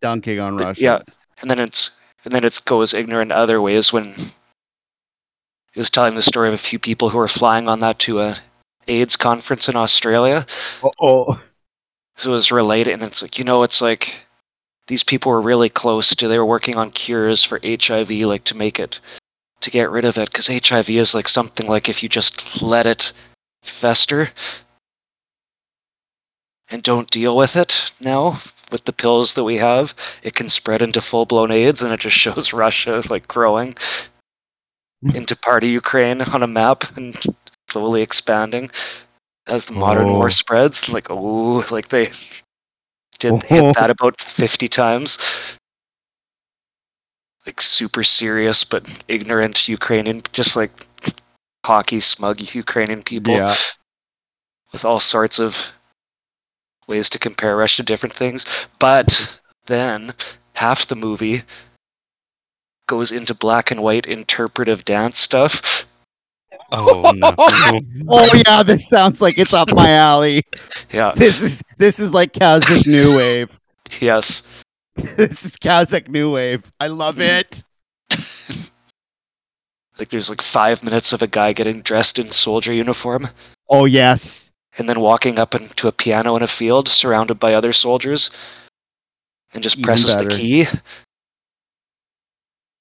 Dunking 0.00 0.38
on 0.40 0.56
Russians. 0.56 0.80
yeah. 0.80 1.00
and 1.40 1.50
then 1.50 1.58
it's 1.60 1.92
and 2.24 2.32
then 2.34 2.44
it 2.44 2.60
goes 2.64 2.92
ignorant 2.94 3.32
other 3.32 3.60
ways 3.62 3.92
when 3.92 4.14
he 5.72 5.80
was 5.80 5.90
telling 5.90 6.14
the 6.14 6.22
story 6.22 6.48
of 6.48 6.54
a 6.54 6.58
few 6.58 6.78
people 6.78 7.08
who 7.10 7.18
were 7.18 7.28
flying 7.28 7.68
on 7.68 7.80
that 7.80 7.98
to 8.00 8.20
a 8.20 8.38
AIDS 8.86 9.16
conference 9.16 9.68
in 9.68 9.76
Australia 9.76 10.46
Oh. 11.00 11.40
so 12.16 12.30
it 12.30 12.32
was 12.32 12.50
related 12.52 12.92
and 12.94 13.02
it's 13.02 13.22
like 13.22 13.38
you 13.38 13.44
know 13.44 13.62
it's 13.62 13.80
like 13.80 14.22
these 14.86 15.04
people 15.04 15.30
were 15.30 15.40
really 15.42 15.68
close 15.68 16.14
to 16.14 16.28
they 16.28 16.38
were 16.38 16.46
working 16.46 16.76
on 16.76 16.90
cures 16.90 17.44
for 17.44 17.60
hiv 17.62 18.10
like 18.10 18.44
to 18.44 18.56
make 18.56 18.80
it 18.80 19.00
to 19.60 19.70
get 19.70 19.90
rid 19.90 20.04
of 20.04 20.16
it 20.16 20.30
because 20.32 20.46
hiv 20.48 20.88
is 20.88 21.14
like 21.14 21.28
something 21.28 21.66
like 21.66 21.88
if 21.88 22.02
you 22.02 22.08
just 22.08 22.62
let 22.62 22.86
it 22.86 23.12
fester 23.62 24.30
and 26.70 26.82
don't 26.82 27.10
deal 27.10 27.36
with 27.36 27.56
it 27.56 27.92
now 28.00 28.40
with 28.70 28.84
the 28.84 28.92
pills 28.92 29.34
that 29.34 29.44
we 29.44 29.56
have 29.56 29.94
it 30.22 30.34
can 30.34 30.48
spread 30.48 30.80
into 30.80 31.00
full-blown 31.02 31.50
aids 31.50 31.82
and 31.82 31.92
it 31.92 32.00
just 32.00 32.16
shows 32.24 32.52
russia 32.54 33.02
like 33.10 33.28
growing 33.28 33.76
into 35.02 35.36
part 35.36 35.62
of 35.62 35.70
ukraine 35.70 36.20
on 36.22 36.42
a 36.42 36.46
map 36.46 36.84
and 36.96 37.16
slowly 37.68 38.02
expanding 38.02 38.70
as 39.46 39.64
the 39.66 39.72
modern 39.72 40.08
Oh. 40.08 40.14
war 40.18 40.30
spreads 40.30 40.88
like 40.88 41.08
oh 41.10 41.64
like 41.70 41.88
they 41.88 42.10
did 43.18 43.32
Oh. 43.32 43.38
hit 43.38 43.74
that 43.76 43.90
about 43.90 44.20
50 44.20 44.68
times 44.68 45.18
like 47.46 47.60
super 47.60 48.02
serious 48.02 48.64
but 48.64 48.84
ignorant 49.08 49.68
ukrainian 49.68 50.22
just 50.32 50.56
like 50.56 50.72
cocky 51.62 52.00
smug 52.00 52.40
ukrainian 52.54 53.02
people 53.02 53.34
Yeah. 53.34 53.54
with 54.72 54.84
all 54.84 55.00
sorts 55.00 55.38
of 55.38 55.56
ways 56.88 57.08
to 57.10 57.18
compare 57.18 57.56
russia 57.56 57.82
to 57.82 57.86
different 57.86 58.14
things 58.14 58.44
but 58.78 59.38
then 59.66 60.12
half 60.54 60.86
the 60.88 60.96
movie 60.96 61.42
goes 62.88 63.12
into 63.12 63.32
black 63.34 63.70
and 63.70 63.80
white 63.82 64.06
interpretive 64.06 64.84
dance 64.84 65.18
stuff 65.20 65.84
Oh 66.70 67.12
no. 67.14 67.34
Oh 68.08 68.42
yeah, 68.46 68.62
this 68.62 68.88
sounds 68.88 69.22
like 69.22 69.38
it's 69.38 69.54
up 69.54 69.70
my 69.72 69.90
alley. 69.90 70.42
Yeah. 70.92 71.12
This 71.16 71.40
is 71.40 71.62
this 71.78 71.98
is 71.98 72.12
like 72.12 72.32
Kazakh 72.34 72.86
New 72.86 73.16
Wave. 73.16 73.58
Yes. 74.00 74.46
This 75.16 75.44
is 75.46 75.56
Kazakh 75.56 76.08
New 76.08 76.32
Wave. 76.32 76.70
I 76.78 76.88
love 76.88 77.20
it. 77.20 77.64
Like 79.98 80.10
there's 80.10 80.28
like 80.28 80.42
five 80.42 80.82
minutes 80.82 81.12
of 81.12 81.22
a 81.22 81.26
guy 81.26 81.52
getting 81.52 81.80
dressed 81.82 82.18
in 82.18 82.30
soldier 82.30 82.72
uniform 82.72 83.28
Oh 83.68 83.84
yes. 83.86 84.50
and 84.76 84.88
then 84.88 85.00
walking 85.00 85.38
up 85.38 85.54
into 85.54 85.88
a 85.88 85.92
piano 85.92 86.36
in 86.36 86.42
a 86.42 86.46
field 86.46 86.88
surrounded 86.88 87.40
by 87.40 87.54
other 87.54 87.72
soldiers 87.72 88.30
and 89.54 89.62
just 89.62 89.76
Even 89.78 89.84
presses 89.84 90.16
the 90.16 90.28
key. 90.28 90.66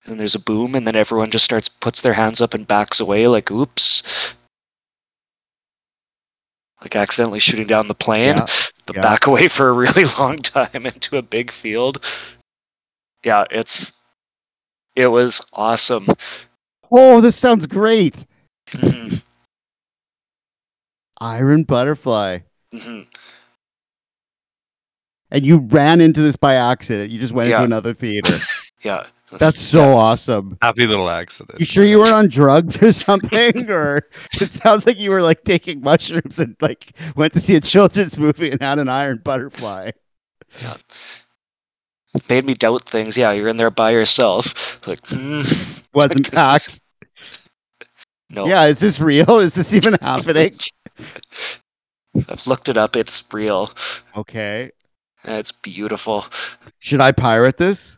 And 0.08 0.14
then 0.14 0.18
there's 0.20 0.36
a 0.36 0.40
boom 0.40 0.74
and 0.76 0.88
then 0.88 0.96
everyone 0.96 1.32
just 1.32 1.44
starts 1.44 1.68
puts 1.68 2.00
their 2.02 2.14
hands 2.14 2.40
up 2.40 2.54
and 2.54 2.66
backs 2.66 3.02
away 3.02 3.28
like 3.28 3.52
oops. 3.52 4.34
Like 6.80 6.96
accidentally 6.96 7.40
shooting 7.40 7.68
down 7.68 7.88
the 7.90 7.96
plane, 7.96 8.36
Yeah, 8.38 8.46
but 8.86 8.96
yeah. 8.96 9.02
back 9.02 9.28
away 9.28 9.48
for 9.50 9.68
a 9.70 9.74
really 9.74 10.06
long 10.18 10.38
time 10.38 10.86
into 10.86 11.18
a 11.18 11.22
big 11.22 11.52
field. 11.52 12.04
Yeah, 13.26 13.44
it's 13.52 13.92
it 14.96 15.08
was 15.08 15.46
awesome. 15.54 16.08
Oh, 16.90 17.20
this 17.20 17.38
sounds 17.38 17.66
great. 17.68 18.26
Mhm, 18.70 19.22
Iron 21.20 21.64
Butterfly. 21.64 22.40
mhm. 22.74 23.08
And 25.30 25.46
you 25.46 25.58
ran 25.58 26.00
into 26.00 26.22
this 26.22 26.38
by 26.38 26.54
accident. 26.56 27.12
You 27.12 27.20
just 27.20 27.34
went 27.34 27.50
Yeah. 27.50 27.56
into 27.58 27.66
another 27.66 27.94
theater. 27.94 28.38
Yeah. 28.84 29.08
That's 29.40 29.60
so 29.60 29.94
awesome. 29.94 30.58
Happy 30.62 30.88
little 30.88 31.10
accident. 31.10 31.60
You 31.60 31.66
sure 31.66 31.84
you 31.84 31.98
weren't 32.00 32.12
on 32.12 32.30
drugs 32.30 32.82
or 32.82 32.92
something? 32.94 33.70
or 33.70 34.04
it 34.42 34.54
sounds 34.54 34.86
like 34.86 34.98
you 34.98 35.12
were 35.12 35.22
like 35.22 35.44
taking 35.44 35.82
mushrooms 35.82 36.40
and 36.40 36.56
like 36.62 36.94
went 37.16 37.34
to 37.34 37.40
see 37.40 37.56
a 37.56 37.62
children's 37.62 38.18
movie 38.18 38.50
and 38.52 38.62
had 38.62 38.80
an 38.80 38.88
iron 38.88 39.20
butterfly. 39.24 39.92
Yeah. 40.62 40.78
made 42.30 42.46
me 42.46 42.54
doubt 42.54 42.90
things. 42.90 43.18
Yeah, 43.18 43.34
you're 43.34 43.50
in 43.50 43.58
there 43.58 43.70
by 43.72 43.92
yourself. 43.92 44.80
Like, 44.88 45.06
hmm, 45.08 45.42
Wasn't 45.94 46.24
This 46.24 46.28
is- 46.34 46.34
packed. 46.34 46.82
no. 48.30 48.48
Yeah, 48.48 48.66
is 48.66 48.80
this 48.80 49.00
real? 49.02 49.40
Is 49.40 49.56
this 49.56 49.74
even 49.74 49.96
happening? 50.02 50.58
I've 52.30 52.48
looked 52.48 52.70
it 52.70 52.78
up. 52.78 52.96
It's 52.96 53.24
real. 53.34 53.72
Okay. 54.16 54.72
And 55.26 55.36
it's 55.38 55.52
beautiful. 55.52 56.26
Should 56.80 57.02
I 57.02 57.12
pirate 57.12 57.58
this? 57.58 57.97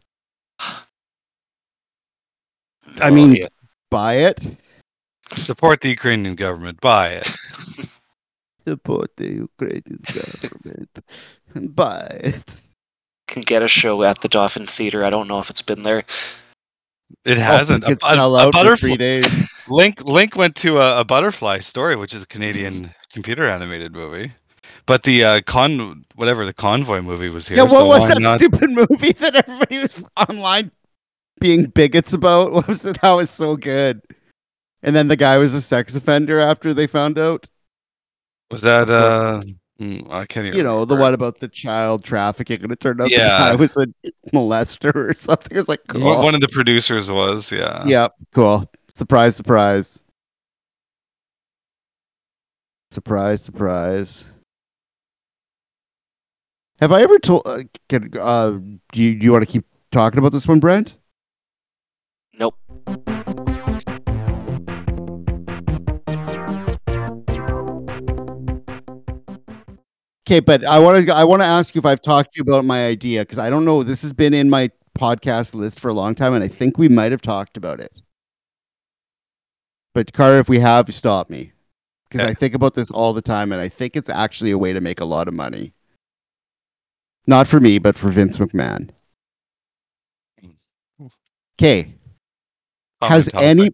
I 3.01 3.09
No, 3.09 3.15
mean- 3.15 3.35
yeah. 3.35 3.47
Buy 3.91 4.13
it? 4.15 4.45
Support 5.33 5.81
the 5.81 5.89
Ukrainian 5.89 6.35
government. 6.35 6.79
Buy 6.81 7.09
it. 7.09 7.27
Support 8.67 9.15
the 9.17 9.27
Ukrainian 9.47 9.99
government. 10.13 10.99
Buy 11.75 12.07
it. 12.23 12.43
can 13.27 13.41
get 13.43 13.63
a 13.63 13.67
show 13.67 14.03
at 14.03 14.21
the 14.21 14.27
Dauphin 14.27 14.67
Theater. 14.67 15.03
I 15.03 15.09
don't 15.09 15.27
know 15.27 15.39
if 15.39 15.49
it's 15.49 15.61
been 15.61 15.83
there. 15.83 16.03
It 17.25 17.37
hasn't. 17.37 17.83
Oh, 17.85 17.91
it 17.91 17.99
could 17.99 18.07
a, 18.09 18.11
a- 18.11 18.15
sell 18.15 18.35
a 18.35 18.39
out 18.41 18.45
for 18.47 18.51
butterfly. 18.63 18.95
days. 18.95 19.51
Link 19.67 20.03
Link 20.03 20.35
went 20.35 20.55
to 20.57 20.79
a, 20.79 20.99
a 21.01 21.05
butterfly 21.05 21.59
story, 21.59 21.95
which 21.95 22.13
is 22.13 22.21
a 22.23 22.27
Canadian 22.27 22.93
computer 23.11 23.49
animated 23.49 23.93
movie. 23.93 24.31
But 24.85 25.03
the 25.03 25.23
uh, 25.23 25.41
con 25.45 26.03
whatever 26.15 26.45
the 26.45 26.53
convoy 26.53 27.01
movie 27.01 27.29
was 27.29 27.47
here. 27.47 27.57
Yeah, 27.57 27.63
what 27.63 27.71
so 27.71 27.85
was 27.87 28.07
that 28.07 28.19
not? 28.19 28.39
stupid 28.39 28.69
movie 28.71 29.13
that 29.13 29.35
everybody 29.35 29.79
was 29.79 30.03
online 30.17 30.71
being 31.39 31.65
bigots 31.67 32.13
about? 32.13 32.51
What 32.51 32.67
was 32.69 32.85
it? 32.85 33.01
That 33.01 33.11
was 33.11 33.29
so 33.29 33.55
good. 33.55 34.01
And 34.83 34.95
then 34.95 35.07
the 35.09 35.15
guy 35.15 35.37
was 35.37 35.53
a 35.53 35.61
sex 35.61 35.95
offender 35.95 36.39
after 36.39 36.73
they 36.73 36.87
found 36.87 37.17
out. 37.19 37.47
Was 38.51 38.61
that 38.61 38.89
uh? 38.89 39.41
mm, 39.79 40.09
I 40.11 40.25
can't 40.25 40.47
even. 40.47 40.57
You 40.57 40.63
know, 40.63 40.85
the 40.85 40.95
one 40.95 41.13
about 41.13 41.39
the 41.39 41.47
child 41.49 42.03
trafficking, 42.03 42.63
and 42.63 42.71
it 42.71 42.79
turned 42.79 43.01
out 43.01 43.09
the 43.09 43.15
Yeah. 43.15 43.27
guy 43.39 43.55
was 43.55 43.75
a 43.77 43.87
molester 44.33 44.95
or 44.95 45.13
something. 45.13 45.51
It 45.51 45.57
was 45.59 45.69
like, 45.69 45.81
One- 45.93 46.01
cool. 46.01 46.21
One 46.23 46.33
of 46.35 46.41
the 46.41 46.47
producers 46.47 47.11
was 47.11 47.51
yeah. 47.51 47.83
Yeah, 47.85 48.07
cool. 48.33 48.71
Surprise, 48.95 49.35
surprise. 49.35 50.01
Surprise, 52.91 53.41
surprise. 53.43 54.25
Have 56.79 56.91
I 56.91 57.01
ever 57.01 57.19
told? 57.19 57.43
Uh, 57.45 57.59
can, 57.87 58.09
uh, 58.19 58.51
do 58.93 59.01
you 59.03 59.15
do 59.15 59.25
you 59.25 59.31
want 59.31 59.43
to 59.43 59.51
keep 59.51 59.65
talking 59.91 60.17
about 60.17 60.31
this 60.31 60.47
one, 60.47 60.59
Brent? 60.59 60.93
Okay, 70.29 70.41
but 70.41 70.63
I 70.63 70.77
want 70.77 71.07
to 71.07 71.15
I 71.15 71.23
want 71.23 71.41
to 71.41 71.45
ask 71.47 71.73
you 71.73 71.79
if 71.79 71.85
I've 71.87 72.03
talked 72.03 72.35
to 72.35 72.37
you 72.37 72.43
about 72.43 72.63
my 72.63 72.85
idea 72.85 73.21
because 73.21 73.39
I 73.39 73.49
don't 73.49 73.65
know. 73.65 73.81
This 73.81 74.03
has 74.03 74.13
been 74.13 74.35
in 74.35 74.47
my 74.47 74.69
podcast 74.95 75.55
list 75.55 75.79
for 75.79 75.89
a 75.89 75.93
long 75.93 76.13
time, 76.13 76.35
and 76.35 76.43
I 76.43 76.47
think 76.47 76.77
we 76.77 76.87
might 76.87 77.11
have 77.11 77.21
talked 77.21 77.57
about 77.57 77.79
it. 77.79 78.03
But 79.95 80.13
Carter, 80.13 80.37
if 80.37 80.47
we 80.47 80.59
have, 80.59 80.93
stop 80.93 81.31
me 81.31 81.51
because 82.07 82.27
I 82.27 82.35
think 82.35 82.53
about 82.53 82.75
this 82.75 82.91
all 82.91 83.11
the 83.13 83.23
time, 83.23 83.51
and 83.51 83.59
I 83.59 83.69
think 83.69 83.95
it's 83.95 84.07
actually 84.09 84.51
a 84.51 84.57
way 84.59 84.71
to 84.71 84.81
make 84.81 84.99
a 84.99 85.05
lot 85.05 85.27
of 85.27 85.33
money. 85.33 85.73
Not 87.25 87.47
for 87.47 87.59
me, 87.59 87.79
but 87.79 87.97
for 87.97 88.09
Vince 88.09 88.37
McMahon. 88.37 88.91
Hmm. 90.99 91.07
Okay, 91.59 91.83
Common 91.83 91.98
has 93.01 93.25
topic. 93.25 93.41
any 93.41 93.71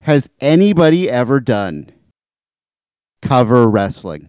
has 0.00 0.28
anybody 0.40 1.10
ever 1.10 1.40
done 1.40 1.90
cover 3.22 3.68
wrestling? 3.68 4.28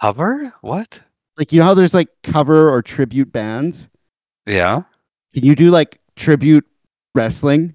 cover? 0.00 0.52
What? 0.60 1.00
Like 1.36 1.52
you 1.52 1.60
know 1.60 1.64
how 1.64 1.74
there's 1.74 1.94
like 1.94 2.08
cover 2.22 2.70
or 2.70 2.82
tribute 2.82 3.32
bands? 3.32 3.88
Yeah. 4.46 4.82
Can 5.32 5.44
you 5.44 5.56
do 5.56 5.70
like 5.70 5.98
tribute 6.16 6.66
wrestling? 7.14 7.74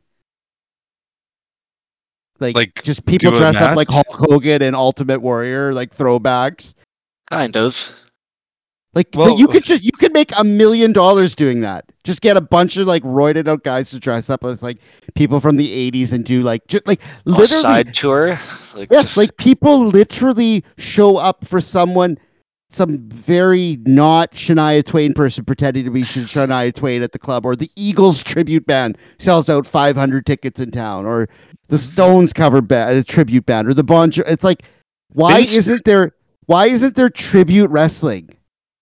Like, 2.39 2.55
Like, 2.55 2.83
just 2.83 3.05
people 3.05 3.31
do 3.31 3.37
a 3.37 3.39
dress 3.39 3.57
up 3.57 3.75
like? 3.75 3.89
Hulk 3.89 4.07
Hogan 4.11 4.61
and 4.61 4.75
Ultimate 4.75 5.21
Warrior, 5.21 5.73
like 5.73 5.95
throwbacks. 5.95 6.73
Kind 7.29 7.57
of. 7.57 7.75
Like 8.95 9.11
but 9.11 9.19
Well- 9.19 9.39
you 9.39 9.47
could 9.47 9.63
just 9.63 9.83
you 9.83 9.91
could 9.91 10.13
make 10.13 10.31
a 10.37 10.43
million 10.43 10.93
dollars 10.93 11.35
doing 11.35 11.61
that. 11.61 11.85
Just 12.03 12.21
get 12.21 12.37
a 12.37 12.41
bunch 12.41 12.75
of 12.77 12.87
like 12.87 13.03
roided 13.03 13.47
out 13.47 13.63
guys 13.63 13.91
to 13.91 13.99
dress 13.99 14.29
up 14.29 14.43
as 14.43 14.63
like 14.63 14.79
people 15.13 15.39
from 15.39 15.57
the 15.57 15.91
'80s 15.91 16.11
and 16.11 16.25
do 16.25 16.41
like 16.41 16.65
just 16.67 16.87
like 16.87 16.99
literally 17.25 17.61
side 17.61 17.93
tour. 17.93 18.39
Like 18.73 18.89
Yes, 18.91 19.05
just- 19.05 19.17
like 19.17 19.37
people 19.37 19.85
literally 19.85 20.63
show 20.77 21.17
up 21.17 21.45
for 21.47 21.61
someone, 21.61 22.17
some 22.71 22.97
very 23.09 23.77
not 23.85 24.31
Shania 24.31 24.83
Twain 24.83 25.13
person 25.13 25.45
pretending 25.45 25.85
to 25.85 25.91
be 25.91 26.01
Shania 26.01 26.73
Twain 26.73 27.03
at 27.03 27.11
the 27.11 27.19
club, 27.19 27.45
or 27.45 27.55
the 27.55 27.69
Eagles 27.75 28.23
tribute 28.23 28.65
band 28.65 28.97
sells 29.19 29.49
out 29.49 29.67
500 29.67 30.25
tickets 30.25 30.59
in 30.59 30.71
town, 30.71 31.05
or 31.05 31.29
the 31.67 31.77
Stones 31.77 32.33
cover 32.33 32.61
band, 32.61 32.97
a 32.97 32.99
uh, 33.01 33.03
tribute 33.05 33.45
band, 33.45 33.67
or 33.67 33.75
the 33.75 33.83
Bon. 33.83 34.09
Jo- 34.09 34.23
It's 34.25 34.43
like, 34.43 34.63
why 35.09 35.41
Vince- 35.41 35.57
isn't 35.59 35.85
there? 35.85 36.13
Why 36.47 36.65
isn't 36.69 36.95
there 36.95 37.11
tribute 37.11 37.69
wrestling? 37.69 38.31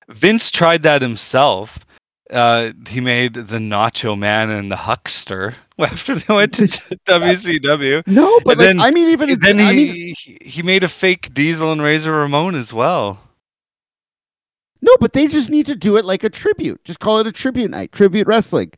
Vince 0.10 0.50
tried 0.52 0.84
that 0.84 1.02
himself. 1.02 1.80
Uh, 2.30 2.74
he 2.90 3.00
made 3.00 3.34
the 3.34 3.58
Nacho 3.58 4.18
Man 4.18 4.50
and 4.50 4.70
the 4.72 4.76
Huckster 4.76 5.56
after 5.80 6.16
they 6.16 6.34
went 6.34 6.54
to 6.56 6.64
WCW. 7.08 8.06
No, 8.08 8.40
but 8.42 8.58
like, 8.58 8.68
then- 8.68 8.80
I 8.80 8.92
mean, 8.92 9.10
even 9.10 9.40
then 9.40 9.60
I 9.60 9.74
he, 9.74 9.94
mean, 9.94 10.16
he 10.42 10.62
made 10.64 10.84
a 10.84 10.90
fake 10.90 11.34
Diesel 11.34 11.72
and 11.72 11.82
Razor 11.82 12.12
Ramon 12.12 12.56
as 12.56 12.74
well. 12.74 13.20
No, 14.82 14.96
but 15.00 15.14
they 15.14 15.28
just 15.28 15.50
need 15.50 15.66
to 15.66 15.76
do 15.76 15.98
it 15.98 16.06
like 16.06 16.24
a 16.24 16.30
tribute. 16.30 16.84
Just 16.84 17.00
call 17.00 17.20
it 17.20 17.28
a 17.28 17.32
tribute 17.32 17.72
night, 17.72 17.92
tribute 17.92 18.28
wrestling. 18.28 18.72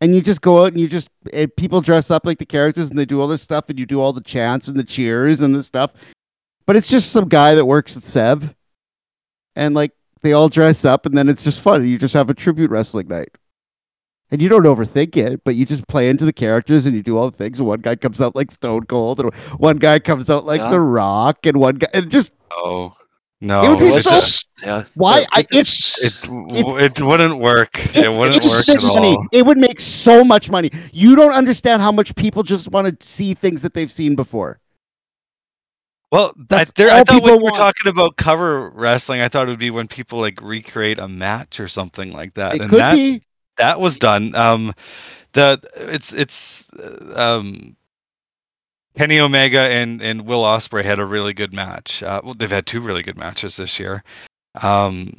And 0.00 0.14
you 0.14 0.22
just 0.22 0.40
go 0.40 0.62
out 0.64 0.68
and 0.72 0.80
you 0.80 0.88
just 0.88 1.10
eh, 1.34 1.46
people 1.58 1.82
dress 1.82 2.10
up 2.10 2.24
like 2.24 2.38
the 2.38 2.46
characters 2.46 2.88
and 2.88 2.98
they 2.98 3.04
do 3.04 3.20
all 3.20 3.28
this 3.28 3.42
stuff 3.42 3.66
and 3.68 3.78
you 3.78 3.84
do 3.84 4.00
all 4.00 4.14
the 4.14 4.22
chants 4.22 4.66
and 4.68 4.78
the 4.78 4.84
cheers 4.84 5.42
and 5.42 5.54
the 5.54 5.62
stuff. 5.62 5.92
But 6.64 6.76
it's 6.76 6.88
just 6.88 7.10
some 7.12 7.28
guy 7.28 7.54
that 7.54 7.66
works 7.66 7.96
at 7.96 8.02
Sev, 8.04 8.54
and 9.56 9.74
like 9.74 9.92
they 10.22 10.32
all 10.32 10.48
dress 10.48 10.84
up 10.84 11.06
and 11.06 11.16
then 11.16 11.28
it's 11.28 11.42
just 11.42 11.60
fun. 11.60 11.86
You 11.86 11.98
just 11.98 12.14
have 12.14 12.30
a 12.30 12.34
tribute 12.34 12.70
wrestling 12.70 13.08
night. 13.08 13.30
And 14.32 14.40
you 14.40 14.48
don't 14.48 14.62
overthink 14.62 15.16
it, 15.16 15.42
but 15.44 15.56
you 15.56 15.66
just 15.66 15.88
play 15.88 16.08
into 16.08 16.24
the 16.24 16.32
characters 16.32 16.86
and 16.86 16.94
you 16.94 17.02
do 17.02 17.18
all 17.18 17.30
the 17.30 17.36
things. 17.36 17.58
And 17.58 17.66
one 17.66 17.80
guy 17.80 17.96
comes 17.96 18.20
out 18.20 18.36
like 18.36 18.52
Stone 18.52 18.84
Cold, 18.84 19.18
and 19.18 19.34
one 19.58 19.78
guy 19.78 19.98
comes 19.98 20.30
out 20.30 20.46
like 20.46 20.60
Yeah. 20.60 20.70
The 20.70 20.78
Rock, 20.80 21.46
and 21.46 21.56
one 21.56 21.74
guy 21.76 21.88
and 21.92 22.08
just 22.10 22.30
Oh 22.52 22.94
no! 23.40 23.64
It 23.64 23.68
would 23.70 23.78
be 23.80 23.86
it's 23.86 24.04
so- 24.04 24.10
just- 24.10 24.46
yeah. 24.62 24.84
why? 24.94 25.20
Like, 25.20 25.28
I, 25.32 25.46
it's 25.50 26.00
it 26.00 26.14
w- 26.22 26.76
it 26.78 27.00
wouldn't 27.00 27.38
work. 27.40 27.70
It 27.96 28.08
wouldn't 28.16 28.44
work 28.44 28.68
at 28.68 28.82
money. 28.82 29.16
all. 29.16 29.26
It 29.32 29.46
would 29.46 29.58
make 29.58 29.80
so 29.80 30.22
much 30.22 30.48
money. 30.50 30.70
You 30.92 31.16
don't 31.16 31.32
understand 31.32 31.80
how 31.82 31.90
much 31.90 32.14
people 32.14 32.42
just 32.44 32.68
want 32.70 33.00
to 33.00 33.06
see 33.06 33.34
things 33.34 33.62
that 33.62 33.74
they've 33.74 33.90
seen 33.90 34.14
before. 34.14 34.60
Well, 36.10 36.32
I, 36.52 36.66
there, 36.76 36.90
I 36.90 37.02
thought 37.02 37.22
when 37.22 37.36
we 37.36 37.38
were 37.38 37.50
want. 37.50 37.54
talking 37.54 37.88
about 37.88 38.16
cover 38.16 38.70
wrestling, 38.70 39.20
I 39.20 39.28
thought 39.28 39.46
it 39.46 39.50
would 39.50 39.58
be 39.60 39.70
when 39.70 39.88
people 39.88 40.18
like 40.20 40.40
recreate 40.42 40.98
a 40.98 41.08
match 41.08 41.60
or 41.60 41.68
something 41.68 42.12
like 42.12 42.34
that, 42.34 42.56
It 42.56 42.60
and 42.60 42.70
could 42.70 42.78
that 42.78 42.90
be. 42.90 43.22
that 43.56 43.80
was 43.80 43.98
done. 43.98 44.34
Um, 44.34 44.74
the 45.32 45.60
it's 45.76 46.12
it's 46.12 46.68
uh, 46.72 47.14
um 47.16 47.76
Kenny 48.96 49.20
Omega 49.20 49.60
and 49.60 50.02
and 50.02 50.26
Will 50.26 50.42
Ospreay 50.42 50.84
had 50.84 50.98
a 50.98 51.04
really 51.04 51.32
good 51.32 51.52
match. 51.52 52.02
Uh, 52.02 52.20
well, 52.24 52.34
they've 52.34 52.50
had 52.50 52.66
two 52.66 52.80
really 52.80 53.02
good 53.02 53.16
matches 53.16 53.56
this 53.56 53.78
year, 53.78 54.02
um, 54.62 55.14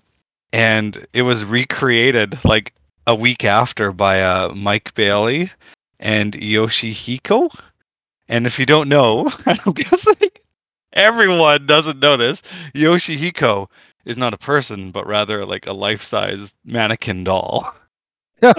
and 0.54 1.06
it 1.14 1.24
was 1.24 1.44
recreated 1.46 2.44
like 2.46 2.74
a 3.08 3.16
week 3.16 3.44
after 3.46 3.92
by 3.92 4.22
uh, 4.22 4.54
Mike 4.56 4.94
Bailey 4.96 5.52
and 6.00 6.34
Yoshihiko. 6.34 7.50
And 8.28 8.46
if 8.48 8.60
you 8.60 8.66
don't 8.66 8.90
know, 8.90 9.30
I'm 9.46 9.74
guessing 9.74 10.16
everyone 10.94 11.66
doesn't 11.66 12.00
know 12.00 12.18
this. 12.18 12.42
Yoshihiko 12.74 13.68
is 14.06 14.18
not 14.18 14.34
a 14.34 14.38
person, 14.38 14.92
but 14.92 15.06
rather 15.08 15.46
like 15.46 15.68
a 15.68 15.74
life-size 15.74 16.54
mannequin 16.66 17.24
doll. 17.24 17.74
this 18.42 18.56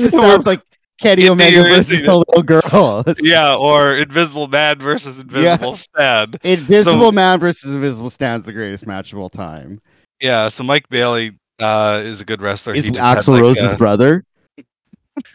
is, 0.00 0.10
sounds 0.10 0.46
like 0.46 0.60
Kenny 1.00 1.28
Omega 1.28 1.62
versus 1.62 2.02
the 2.02 2.16
little 2.16 2.42
girl. 2.42 3.04
yeah, 3.20 3.54
or 3.54 3.96
Invisible 3.96 4.48
Man 4.48 4.78
versus 4.78 5.18
Invisible 5.18 5.76
Stan. 5.76 6.34
Invisible 6.42 7.00
So- 7.00 7.12
Man 7.12 7.38
versus 7.40 7.72
Invisible 7.72 8.10
Stan's 8.10 8.46
the 8.46 8.52
greatest 8.52 8.86
match 8.86 9.12
of 9.12 9.18
all 9.18 9.30
time. 9.30 9.80
Yeah, 10.20 10.48
so 10.48 10.64
Mike 10.64 10.88
Bailey 10.88 11.38
uh, 11.60 12.00
is 12.04 12.20
a 12.20 12.24
good 12.24 12.40
wrestler. 12.40 12.74
Is 12.74 12.86
Axl 12.86 13.28
like, 13.28 13.42
Rose's 13.42 13.72
a- 13.72 13.76
brother? 13.76 14.24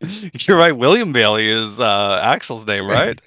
You're 0.00 0.56
right. 0.58 0.76
William 0.76 1.12
Bailey 1.12 1.48
is 1.48 1.78
uh, 1.78 2.20
Axl's 2.24 2.66
name, 2.66 2.86
right? 2.88 3.20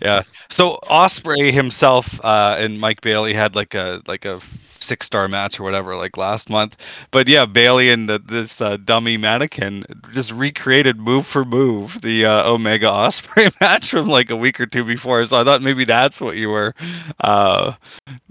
Yeah. 0.00 0.22
So 0.50 0.78
Ospreay 0.84 1.52
himself 1.52 2.18
uh, 2.24 2.56
and 2.58 2.80
Mike 2.80 3.00
Bailey 3.00 3.32
had 3.32 3.54
like 3.54 3.74
a 3.74 4.02
like 4.06 4.24
a 4.24 4.40
six 4.80 5.06
star 5.06 5.28
match 5.28 5.60
or 5.60 5.62
whatever 5.62 5.96
like 5.96 6.16
last 6.16 6.50
month. 6.50 6.76
But 7.10 7.28
yeah, 7.28 7.46
Bailey 7.46 7.90
and 7.90 8.08
the, 8.08 8.18
this 8.18 8.60
uh, 8.60 8.76
dummy 8.78 9.16
mannequin 9.16 9.84
just 10.12 10.32
recreated 10.32 10.98
move 10.98 11.26
for 11.26 11.44
move 11.44 12.00
the 12.02 12.26
uh, 12.26 12.50
Omega 12.50 12.86
Ospreay 12.86 13.52
match 13.60 13.90
from 13.90 14.06
like 14.06 14.30
a 14.30 14.36
week 14.36 14.60
or 14.60 14.66
two 14.66 14.84
before. 14.84 15.24
So 15.26 15.40
I 15.40 15.44
thought 15.44 15.62
maybe 15.62 15.84
that's 15.84 16.20
what 16.20 16.36
you 16.36 16.50
were 16.50 16.74
uh, 17.20 17.74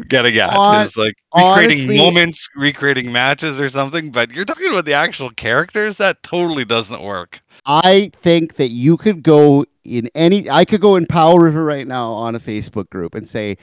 getting 0.07 0.37
at 0.37 0.51
Hon- 0.51 0.85
is 0.85 0.97
like 0.97 1.15
recreating 1.35 1.79
honestly- 1.79 1.97
moments, 1.97 2.47
recreating 2.55 3.11
matches 3.11 3.59
or 3.59 3.69
something. 3.69 4.11
But 4.11 4.31
you're 4.31 4.45
talking 4.45 4.69
about 4.69 4.85
the 4.85 4.93
actual 4.93 5.29
characters. 5.31 5.97
That 5.97 6.21
totally 6.23 6.65
doesn't 6.65 7.01
work. 7.01 7.41
I 7.65 8.11
think 8.15 8.55
that 8.55 8.69
you 8.69 8.97
could 8.97 9.21
go 9.21 9.65
in 9.83 10.09
any. 10.15 10.49
I 10.49 10.65
could 10.65 10.81
go 10.81 10.95
in 10.95 11.05
Powell 11.05 11.39
River 11.39 11.63
right 11.63 11.87
now 11.87 12.11
on 12.13 12.35
a 12.35 12.39
Facebook 12.39 12.89
group 12.89 13.15
and 13.15 13.27
say, 13.27 13.57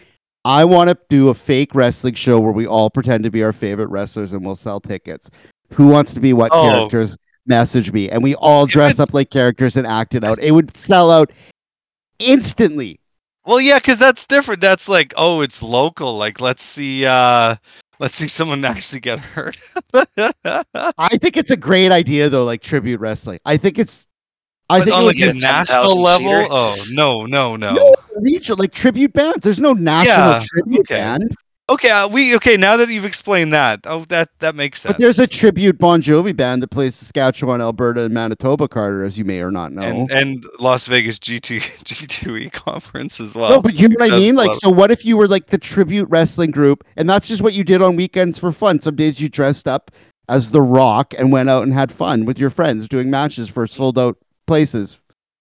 I 0.45 0.65
want 0.65 0.89
to 0.91 0.99
do 1.11 1.29
a 1.29 1.35
fake 1.35 1.75
wrestling 1.75 2.15
show 2.15 2.39
where 2.41 2.53
we 2.53 2.67
all 2.67 2.91
pretend 2.91 3.25
to 3.25 3.31
be 3.31 3.43
our 3.43 3.53
favorite 3.53 3.89
wrestlers 3.89 4.33
and 4.33 4.45
we'll 4.45 4.57
sell 4.57 4.81
tickets. 4.81 5.29
Who 5.75 5.89
wants 5.89 6.15
to 6.15 6.21
be 6.21 6.33
what 6.33 6.51
Oh. 6.53 6.63
characters? 6.63 7.17
Message 7.47 7.93
me, 7.93 8.11
and 8.11 8.23
we 8.23 8.35
all 8.35 8.67
dress 8.67 8.99
up 8.99 9.15
like 9.15 9.31
characters 9.31 9.77
and 9.77 9.87
act 9.87 10.15
it 10.15 10.23
out. 10.23 10.39
It 10.39 10.51
would 10.51 10.77
sell 10.77 11.11
out 11.11 11.31
instantly. 12.19 13.01
Well, 13.47 13.61
yeah, 13.61 13.79
because 13.79 13.99
that's 13.99 14.27
different. 14.27 14.61
That's 14.61 14.89
like, 14.89 15.15
oh, 15.17 15.41
it's 15.41 15.63
local. 15.63 16.19
Like, 16.19 16.41
let's 16.43 16.63
see, 16.63 17.07
uh, 17.07 17.57
let's 18.01 18.17
see 18.17 18.29
someone 18.29 18.65
actually 18.67 19.01
get 19.01 19.19
hurt. 19.19 19.57
I 19.95 21.17
think 21.21 21.37
it's 21.39 21.51
a 21.51 21.57
great 21.57 21.91
idea 21.93 22.29
though, 22.29 22.45
like 22.45 22.61
tribute 22.63 23.01
wrestling. 23.01 23.41
I 23.45 23.57
think 23.57 23.79
it's. 23.79 24.07
I 24.71 24.79
But 24.81 24.85
think 24.85 24.97
on 24.97 25.07
like 25.07 25.21
a 25.21 25.33
national 25.35 26.01
level. 26.03 26.27
seater. 26.27 26.47
Oh 26.51 26.77
no, 26.91 27.25
no, 27.27 27.57
no. 27.57 27.73
No, 27.75 27.95
regional 28.17 28.59
like 28.59 28.73
tribute 28.73 29.13
bands. 29.13 29.43
There's 29.45 29.59
no 29.61 29.73
national 29.73 30.17
Yeah, 30.33 30.45
tribute 30.47 30.81
okay. 30.81 30.95
band, 30.97 31.35
Okay, 31.71 31.91
uh, 31.91 32.09
we 32.09 32.35
okay 32.37 32.57
now 32.57 32.79
that 32.79 32.89
you've 32.89 33.05
explained 33.05 33.53
that. 33.53 33.81
Oh, 33.85 34.07
that 34.09 34.31
that 34.39 34.55
makes 34.55 34.81
sense. 34.81 34.95
but 34.95 35.01
there's 35.01 35.19
a 35.19 35.27
tribute 35.27 35.77
Bon 35.79 36.01
Jovi 36.01 36.35
band 36.35 36.63
that 36.63 36.69
plays 36.69 36.95
Saskatchewan, 36.95 37.61
Alberta, 37.61 38.05
and 38.05 38.15
Manitoba. 38.15 38.69
Carter, 38.69 39.05
as 39.05 39.19
you 39.19 39.25
may 39.27 39.41
or 39.41 39.51
not 39.51 39.73
know. 39.73 39.83
and 39.83 40.11
and 40.11 40.47
Las 40.61 40.87
Vegas 40.87 41.19
G 41.19 41.39
two 41.41 41.61
G 41.85 42.07
two 42.07 42.37
E 42.39 42.49
conference 42.49 43.21
as 43.21 43.35
well. 43.35 43.51
no, 43.51 43.61
but 43.63 43.75
you 43.79 43.89
know 43.89 43.97
what 43.99 44.13
I 44.13 44.17
mean. 44.17 44.35
Like, 44.35 44.59
so 44.63 44.71
what 44.71 44.91
if 44.91 45.05
you 45.05 45.19
were 45.19 45.29
like 45.29 45.49
the 45.49 45.59
tribute 45.59 46.09
wrestling 46.09 46.51
group, 46.53 46.85
and 46.97 47.09
that's 47.09 47.29
just 47.29 47.43
what 47.43 47.53
you 47.53 47.65
did 47.65 47.83
on 47.83 47.97
weekends 47.97 48.39
for 48.39 48.51
fun? 48.51 48.81
Some 48.81 48.97
days 48.97 49.21
you 49.21 49.29
dressed 49.29 49.69
up 49.69 49.91
as 50.31 50.51
The 50.51 50.63
Rock 50.63 51.13
and 51.19 51.31
went 51.33 51.51
out 51.51 51.65
and 51.65 51.75
had 51.75 51.93
fun 51.93 52.25
with 52.25 52.39
your 52.39 52.51
friends 52.51 52.89
doing 52.89 53.11
matches 53.11 53.49
for 53.51 53.67
sold 53.67 53.99
out 53.99 54.17
places, 54.49 54.97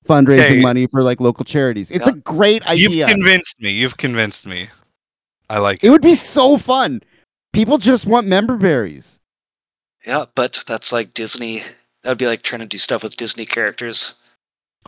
fundraising 0.07 0.39
Okay. 0.45 0.61
money 0.61 0.85
for 0.85 1.01
like 1.01 1.19
local 1.19 1.43
charities. 1.45 1.89
It's 1.89 2.05
Yeah. 2.05 2.13
a 2.13 2.17
great 2.17 2.63
idea. 2.67 2.89
You've 2.89 3.07
convinced 3.09 3.59
me. 3.59 3.71
You've 3.71 3.97
convinced 3.97 4.45
me. 4.45 4.67
I 5.49 5.57
like 5.59 5.83
It 5.83 5.87
it. 5.87 5.89
would 5.89 6.01
be 6.03 6.13
so 6.15 6.57
fun. 6.57 7.01
People 7.53 7.79
just 7.79 8.05
want 8.05 8.27
member 8.27 8.57
berries. 8.57 9.19
Yeah, 10.05 10.25
but 10.35 10.63
that's 10.67 10.91
like 10.91 11.13
Disney. 11.15 11.63
That 12.03 12.11
would 12.11 12.17
be 12.19 12.27
like 12.27 12.43
trying 12.43 12.59
to 12.61 12.67
do 12.67 12.77
stuff 12.77 13.01
with 13.03 13.17
Disney 13.17 13.45
characters. 13.45 14.13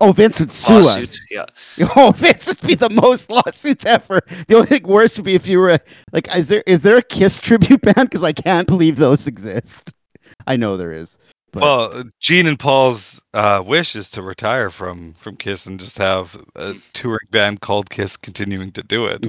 Oh, 0.01 0.13
Vince 0.13 0.39
would 0.39 0.51
sue 0.51 0.75
Lawsuits. 0.75 1.13
us. 1.13 1.25
Yeah. 1.29 1.45
Oh, 1.97 2.12
Vince 2.12 2.47
would 2.47 2.62
be 2.62 2.75
the 2.75 2.89
most 2.89 3.29
lawsuits 3.29 3.84
ever. 3.86 4.21
The 4.47 4.55
only 4.55 4.67
thing 4.67 4.84
worse 4.84 5.17
would 5.17 5.25
be 5.25 5.36
if 5.36 5.45
you 5.45 5.60
were 5.60 5.71
a, 5.71 5.79
like, 6.13 6.34
is 6.34 6.47
there 6.47 6.63
is 6.65 6.82
there 6.82 6.97
a 6.97 7.01
Kiss 7.01 7.41
tribute 7.41 7.82
band? 7.82 8.10
Because 8.10 8.23
I 8.23 8.32
can't 8.32 8.65
believe 8.67 8.95
those 8.95 9.27
exist. 9.27 9.91
I 10.47 10.55
know 10.55 10.77
there 10.77 10.93
is. 10.93 11.17
But 11.51 11.62
Well, 11.62 12.03
Gene 12.19 12.47
and 12.47 12.59
Paul's 12.59 13.21
uh, 13.33 13.63
wish 13.65 13.95
is 13.95 14.09
to 14.12 14.21
retire 14.21 14.69
from 14.69 15.13
from 15.15 15.35
Kiss 15.35 15.65
and 15.65 15.79
just 15.79 15.97
have 15.97 16.39
a 16.55 16.75
touring 16.93 17.27
band 17.31 17.62
called 17.62 17.89
Kiss 17.89 18.17
continuing 18.17 18.71
to 18.73 18.83
do 18.83 19.05
it. 19.07 19.25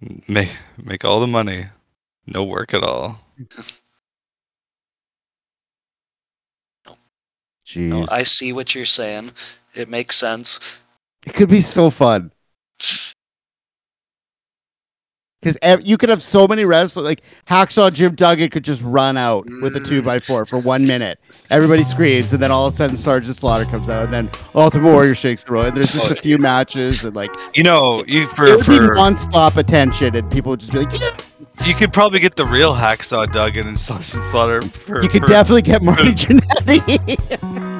Make 0.28 0.50
make 0.76 1.04
all 1.04 1.18
the 1.20 1.26
money, 1.26 1.66
no 2.26 2.44
work 2.44 2.74
at 2.74 2.84
all. 2.84 3.18
jeez, 7.66 7.88
No, 7.88 8.06
I 8.10 8.22
see 8.24 8.52
what 8.52 8.74
you're 8.74 8.84
saying. 8.84 9.30
It 9.74 9.88
makes 9.88 10.16
sense. 10.16 10.60
it 11.24 11.32
could 11.32 11.48
be 11.48 11.62
so 11.62 11.88
fun. 11.88 12.32
Because 15.44 15.84
you 15.84 15.98
could 15.98 16.08
have 16.08 16.22
so 16.22 16.48
many 16.48 16.64
wrestlers, 16.64 17.06
like 17.06 17.20
Hacksaw 17.44 17.92
Jim 17.92 18.14
Duggan 18.14 18.48
could 18.48 18.64
just 18.64 18.82
run 18.82 19.18
out 19.18 19.44
with 19.60 19.76
a 19.76 19.80
mm. 19.80 19.86
two 19.86 20.00
by 20.00 20.18
four 20.18 20.46
for 20.46 20.58
one 20.58 20.86
minute. 20.86 21.18
Everybody 21.50 21.84
screams, 21.84 22.32
and 22.32 22.42
then 22.42 22.50
all 22.50 22.66
of 22.66 22.72
a 22.72 22.76
sudden 22.76 22.96
Sergeant 22.96 23.36
Slaughter 23.36 23.66
comes 23.66 23.90
out, 23.90 24.04
and 24.04 24.12
then 24.12 24.30
Ultimate 24.54 24.90
Warrior 24.90 25.14
shakes 25.14 25.44
the 25.44 25.52
roll, 25.52 25.64
and 25.64 25.76
there's 25.76 25.92
just 25.92 26.10
a 26.10 26.16
few 26.16 26.38
matches, 26.38 27.04
and 27.04 27.14
like 27.14 27.30
You 27.54 27.62
know, 27.62 28.02
you 28.06 28.22
it 28.22 28.30
for 28.30 28.44
would 28.56 28.66
be 28.66 28.76
for 28.78 28.94
non-stop 28.94 29.56
attention, 29.56 30.16
and 30.16 30.30
people 30.30 30.50
would 30.50 30.60
just 30.60 30.72
be 30.72 30.78
like, 30.78 30.98
yeah. 30.98 31.14
you 31.66 31.74
could 31.74 31.92
probably 31.92 32.20
get 32.20 32.36
the 32.36 32.46
real 32.46 32.74
Hacksaw 32.74 33.30
Duggan 33.30 33.68
and 33.68 33.78
Sergeant 33.78 34.24
Slaughter. 34.24 34.62
For, 34.62 35.02
You 35.02 35.10
could 35.10 35.22
for- 35.22 35.28
definitely 35.28 35.62
get 35.62 35.82
Marty 35.82 36.10
Jannetty. 36.14 37.70